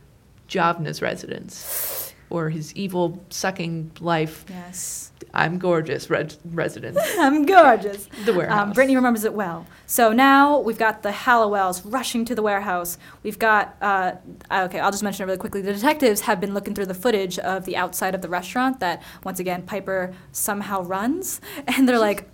[0.48, 4.44] Javna's residence or his evil sucking life.
[4.48, 5.08] yes.
[5.34, 6.98] I'm gorgeous red residence.
[7.18, 8.08] I'm gorgeous.
[8.24, 8.58] The warehouse.
[8.68, 9.66] Um, Brittany remembers it well.
[9.86, 12.98] So now we've got the Halliwells rushing to the warehouse.
[13.22, 14.12] We've got, uh,
[14.50, 15.60] okay, I'll just mention it really quickly.
[15.60, 19.02] The detectives have been looking through the footage of the outside of the restaurant that,
[19.24, 21.40] once again, Piper somehow runs.
[21.66, 22.29] And they're like,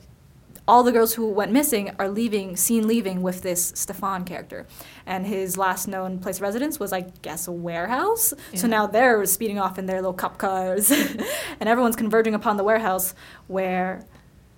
[0.68, 4.66] all the girls who went missing are leaving, seen leaving with this Stefan character.
[5.04, 8.34] And his last known place of residence was, I guess, a warehouse.
[8.54, 10.90] So now they're speeding off in their little cop cars.
[11.60, 13.14] and everyone's converging upon the warehouse
[13.46, 14.04] where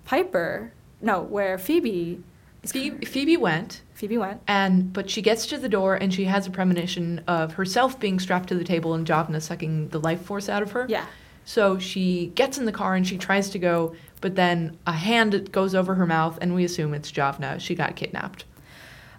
[0.05, 2.23] Piper, no, where Phoebe
[2.63, 2.71] is.
[2.71, 4.41] Phoebe, Phoebe went Phoebe went.
[4.47, 8.19] and but she gets to the door and she has a premonition of herself being
[8.19, 10.85] strapped to the table and Javna sucking the life force out of her.
[10.89, 11.05] Yeah.
[11.45, 15.51] So she gets in the car and she tries to go, but then a hand
[15.51, 17.59] goes over her mouth and we assume it's Javna.
[17.59, 18.45] She got kidnapped.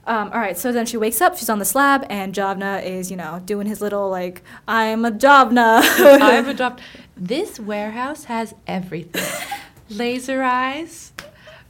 [0.07, 3.11] Um, all right, so then she wakes up, she's on the slab, and Javna is,
[3.11, 5.82] you know, doing his little, like, I'm a Javna.
[6.22, 6.84] I've adopted.
[7.16, 9.22] This warehouse has everything
[9.90, 11.12] laser eyes,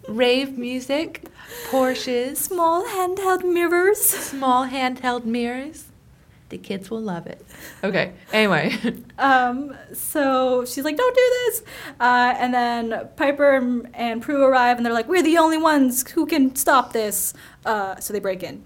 [0.07, 1.25] rave music,
[1.71, 3.99] Porsches, Small handheld mirrors.
[4.01, 5.87] small handheld mirrors.
[6.51, 7.45] The kids will love it.
[7.83, 8.75] Okay, anyway.
[9.21, 11.63] Um, so she's like, don't do this.
[12.01, 16.09] Uh, and then Piper and, and Prue arrive, and they're like, we're the only ones
[16.11, 17.35] who can stop this.
[17.67, 18.65] Uh, so they break in.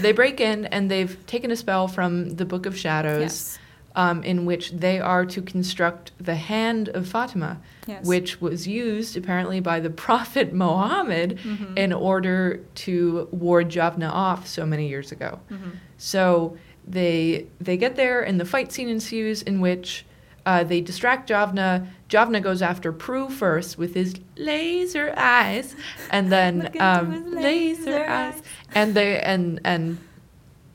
[0.00, 3.58] they break in and they've taken a spell from the Book of Shadows, Yes.
[3.96, 8.04] um, in which they are to construct the hand of Fatima, Yes.
[8.04, 11.78] which was used apparently by the Prophet Mohammed Mhm.
[11.78, 15.40] in order to ward Javna off so many years ago.
[15.50, 15.76] Mhm.
[15.96, 20.04] So they they get there, and the fight scene ensues, in which
[20.44, 21.86] uh, they distract Javna.
[22.08, 25.74] Javna goes after Prue first with his laser eyes,
[26.10, 28.42] and then um, laser, laser eyes, eyes.
[28.74, 29.98] and they and and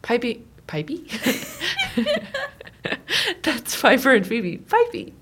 [0.01, 1.07] Pipey Pipey.
[3.43, 4.57] That's Piper and Phoebe.
[4.59, 5.13] Pipey.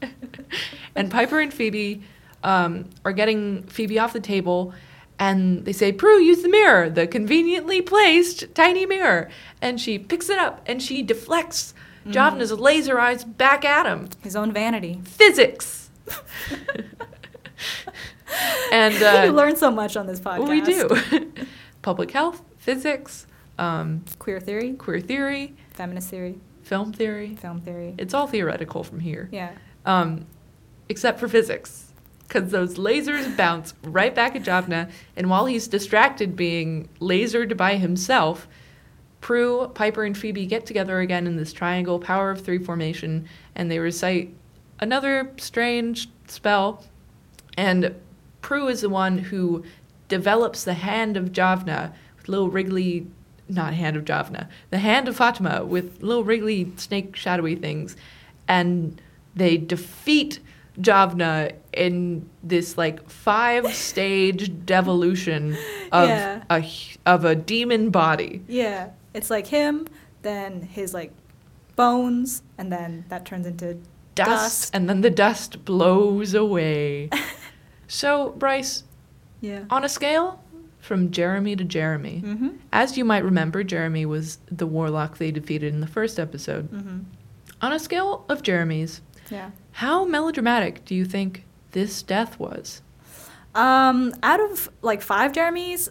[0.96, 2.04] and Piper and Phoebe
[2.44, 4.74] um, are getting Phoebe off the table,
[5.18, 9.30] and they say, Prue, use the mirror, the conveniently placed tiny mirror.
[9.62, 11.74] And she picks it up and she deflects
[12.06, 14.10] Javna's laser eyes back at him.
[14.22, 15.02] His own vanity.
[15.06, 15.90] Physics.
[18.72, 20.50] and we uh, learn so much on this podcast.
[20.50, 21.32] we do.
[21.82, 27.36] Public health, physics, um, Queer theory, queer theory, feminist theory, film theory.
[27.36, 27.96] film theory.
[27.98, 29.30] It's all theoretical from here.
[29.32, 29.52] Yeah.
[29.86, 30.26] um,
[30.90, 31.85] except for physics,
[32.28, 37.78] because those lasers bounce right back at Javna, and while he's distracted being lasered by
[37.78, 38.48] himself,
[39.22, 43.72] Prue, Piper, and Phoebe get together again in this triangle power of three formation, and
[43.72, 44.34] they recite
[44.80, 46.86] another strange spell.
[47.58, 47.96] And
[48.42, 49.64] Prue is the one who
[50.08, 53.08] develops the hand of Javna with little wriggly,
[53.50, 57.96] not hand of Javna, the hand of Fatima with little wriggly snake shadowy things,
[58.48, 59.02] and
[59.36, 60.40] they defeat
[60.80, 65.58] Javna in this like five stage devolution
[65.92, 66.44] of Yeah.
[66.50, 66.68] a
[67.06, 68.44] of a demon body.
[68.48, 68.90] Yeah.
[69.14, 69.88] It's like him,
[70.24, 71.12] then his like
[71.76, 73.78] bones, and then that turns into
[74.16, 74.76] Dust, Dust.
[74.76, 77.10] and then the dust blows away.
[77.88, 78.84] so, Bryce,
[79.42, 79.66] yeah.
[79.70, 80.42] on a scale
[80.80, 82.50] from Jeremy to Jeremy, Mm-hmm.
[82.72, 86.72] as you might remember, Jeremy was the warlock they defeated in the first episode.
[86.72, 87.00] Mm-hmm.
[87.62, 89.52] On a scale of Jeremy's, Yeah.
[89.74, 92.82] how melodramatic do you think this death was?
[93.54, 95.90] Um, out of like five Jeremys,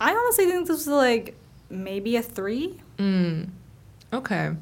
[0.00, 1.36] I honestly think this was like
[1.68, 2.80] maybe a three.
[2.98, 3.48] Mm.
[4.12, 4.52] Okay.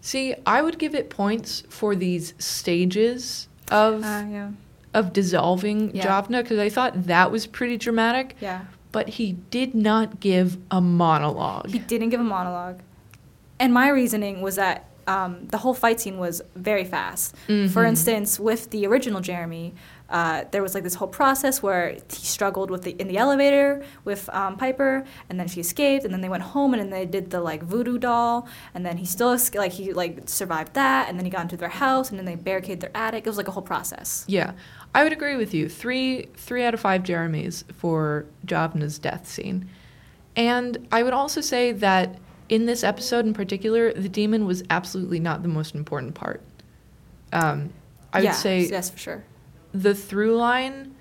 [0.00, 4.50] See, I would give it points for these stages of Uh, yeah.
[4.92, 6.06] of dissolving Yeah.
[6.22, 8.36] Javna because I thought that was pretty dramatic.
[8.40, 8.62] Yeah.
[8.92, 11.70] But he did not give a monologue.
[11.70, 12.80] He didn't give a monologue.
[13.58, 17.34] And my reasoning was that um, the whole fight scene was very fast.
[17.46, 17.88] For Mhm.
[17.88, 19.74] instance, with the original Jeremy,
[20.10, 23.82] uh, there was like this whole process where he struggled with the in the elevator
[24.04, 27.06] with um, Piper, and then she escaped, and then they went home and then they
[27.06, 31.18] did the like voodoo doll, and then he still like he like survived that, and
[31.18, 33.26] then he got into their house, and then they barricaded their attic.
[33.26, 34.24] It was like a whole process.
[34.28, 34.52] Yeah,
[34.94, 35.68] I would agree with you.
[35.68, 39.68] Three three out of five Jeremys for Javna's death scene,
[40.36, 42.16] and I would also say that
[42.48, 46.42] in this episode in particular, the demon was absolutely not the most important part.
[47.32, 47.72] Um,
[48.12, 49.24] I yeah, would say yes for sure.
[49.72, 50.94] the through line,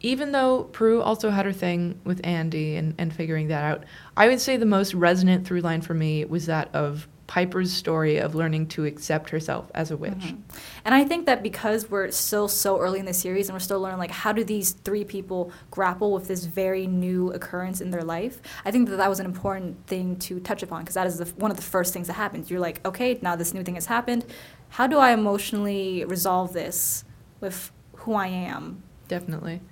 [0.00, 3.84] even though Prue also had her thing with Andy and, and figuring that out,
[4.16, 8.18] I would say the most resonant through line for me was that of Piper's story
[8.18, 10.12] of learning to accept herself as a witch.
[10.12, 10.40] Mhm.
[10.84, 13.80] And I think that because we're still so early in the series and we're still
[13.80, 18.02] learning like how do these three people grapple with this very new occurrence in their
[18.02, 21.16] life, I think that that was an important thing to touch upon because that is
[21.16, 22.50] the, one of the first things that happens.
[22.50, 24.26] You're like, okay, now this new thing has happened.
[24.68, 27.06] How do I emotionally resolve this
[27.40, 28.82] with who I am?
[29.08, 29.62] Definitely.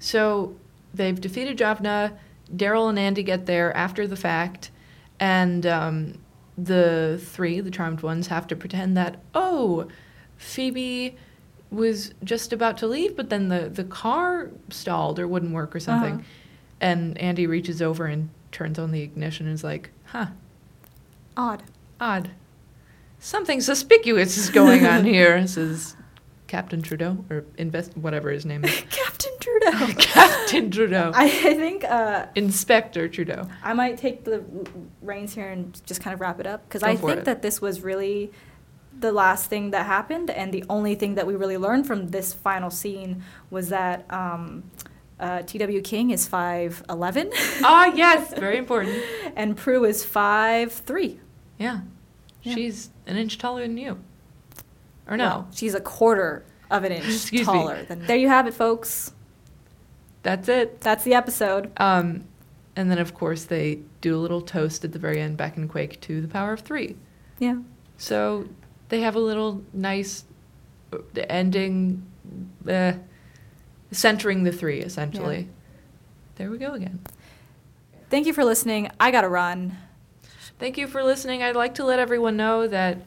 [0.00, 0.56] So
[0.92, 2.18] they've defeated Javna.
[2.52, 4.72] Darryl and Andy get there after the fact,
[5.20, 6.18] and um,
[6.56, 9.88] the three, the charmed ones, have to pretend that oh,
[10.36, 11.16] Phoebe
[11.70, 15.80] was just about to leave, but then the the car stalled or wouldn't work or
[15.80, 16.22] something, Uh-huh.
[16.80, 20.26] and Andy reaches over and turns on the ignition and is like, huh,
[21.36, 21.64] Odd.
[22.00, 22.30] odd.
[23.18, 25.96] Something suspicious is going on here, says
[26.54, 28.70] Captain Trudeau, or invest whatever his name is.
[28.90, 29.92] Captain Trudeau.
[29.98, 31.10] Captain Trudeau.
[31.12, 33.48] I, I think uh, Inspector Trudeau.
[33.64, 34.44] I might take the
[35.02, 37.24] reins here and just kind of wrap it up because I think it.
[37.24, 38.30] that this was really
[38.96, 42.32] the last thing that happened, and the only thing that we really learned from this
[42.32, 44.62] final scene was that um,
[45.18, 45.80] uh, T.W.
[45.82, 47.30] King is five eleven,
[47.64, 48.96] Ah, yes, very important.
[49.34, 51.18] and Prue is five three.
[51.58, 51.80] Yeah.
[52.44, 52.54] Yeah.
[52.54, 53.98] She's an inch taller than you.
[55.08, 55.46] Or no.
[55.52, 57.52] she's a quarter of an inch Excuse me.
[57.52, 58.06] taller than.
[58.06, 59.12] There you have it, folks.
[60.22, 60.80] That's it.
[60.80, 61.70] That's the episode.
[61.76, 62.24] Um,
[62.76, 65.68] and then, of course, they do a little toast at the very end, back in
[65.68, 66.96] Quake, to the power of three.
[67.38, 67.58] Yeah.
[67.98, 68.48] So
[68.88, 70.24] they have a little nice
[70.92, 70.98] uh,
[71.28, 72.04] ending,
[72.68, 72.94] uh,
[73.90, 75.48] centering the three, essentially.
[76.36, 77.00] There we go again.
[78.10, 78.90] Thank you for listening.
[78.98, 79.76] I gotta run.
[80.58, 81.42] Thank you for listening.
[81.42, 82.98] I'd like to let everyone know that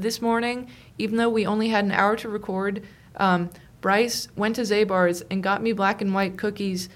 [0.00, 0.68] this morning,
[0.98, 2.82] even though we only had an hour to record,
[3.16, 6.88] um, Bryce went to Zabar's and got me black and white cookies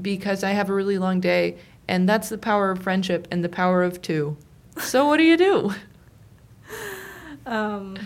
[0.00, 1.56] because I have a really long day,
[1.88, 4.36] and that's the power of friendship and the power of two.
[4.78, 5.72] So what do you do?
[7.44, 7.98] Um,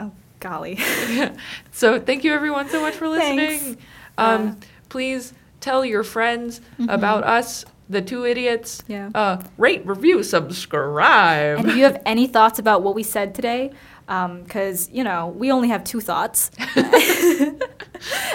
[0.00, 0.76] oh golly.
[1.72, 3.78] so thank you everyone so much for listening.
[4.18, 4.54] Um, Uh,
[4.88, 6.92] please tell your friends Mhm.
[6.92, 8.82] about us, the two idiots.
[8.88, 9.10] Yeah.
[9.14, 11.58] Uh, rate, review, subscribe.
[11.58, 13.72] And if you have any thoughts about what we said today,
[14.06, 16.50] because, you know, we only have two thoughts.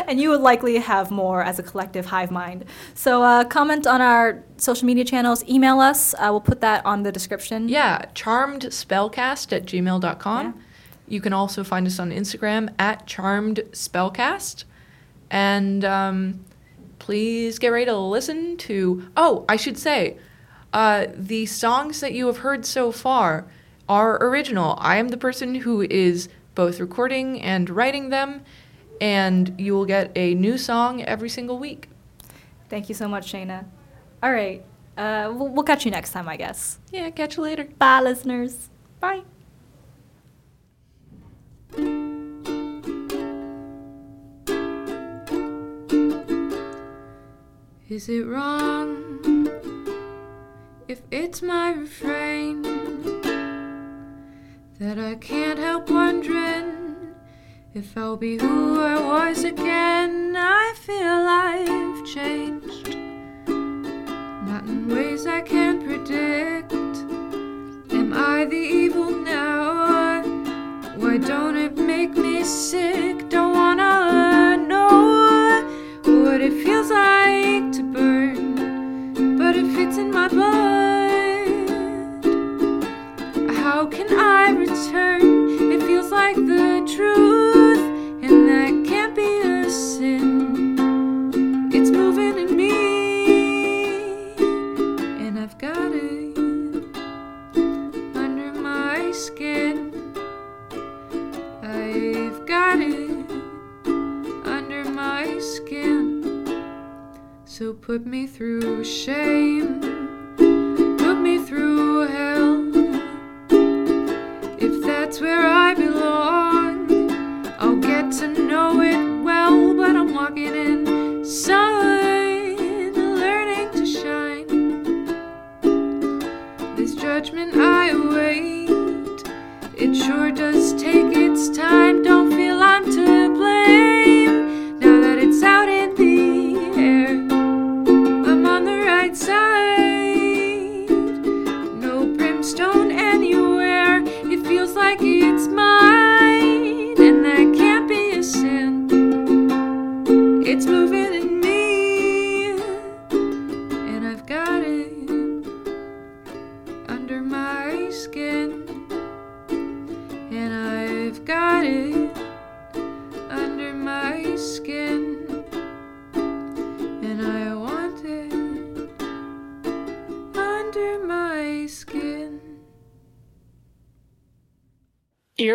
[0.07, 2.65] and you would likely have more as a collective hive mind.
[2.95, 6.13] So uh, comment on our social media channels, email us.
[6.15, 7.69] Uh, we'll put that on the description.
[7.69, 10.45] Yeah, charmedspellcast at gmail.com.
[10.45, 10.53] Yeah.
[11.07, 14.63] You can also find us on Instagram at charmedspellcast.
[15.29, 16.45] And um,
[17.07, 19.07] please get ready to listen to.
[19.15, 20.17] Oh, I should say,
[20.73, 23.47] uh, the songs that you have heard so far
[23.87, 24.75] are original.
[24.81, 28.43] I am the person who is both recording and writing them,
[28.99, 31.87] and you will get a new song every single week.
[32.67, 33.63] Thank you so much, Shayna.
[34.21, 34.65] All right.
[34.97, 36.77] Uh, we'll, we'll catch you next time, I guess.
[36.91, 37.69] Yeah, catch you later.
[37.79, 38.67] Bye, listeners.
[38.99, 39.21] Bye.
[47.89, 49.47] Is it wrong
[50.89, 52.61] if it's my refrain
[54.77, 57.15] that I can't help wondering
[57.73, 60.35] if I'll be who I was again?
[60.35, 62.97] I feel I've changed,
[63.47, 66.56] not in ways I can't predict.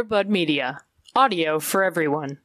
[0.02, 0.80] Earbud Media.
[1.14, 2.41] Audio for everyone.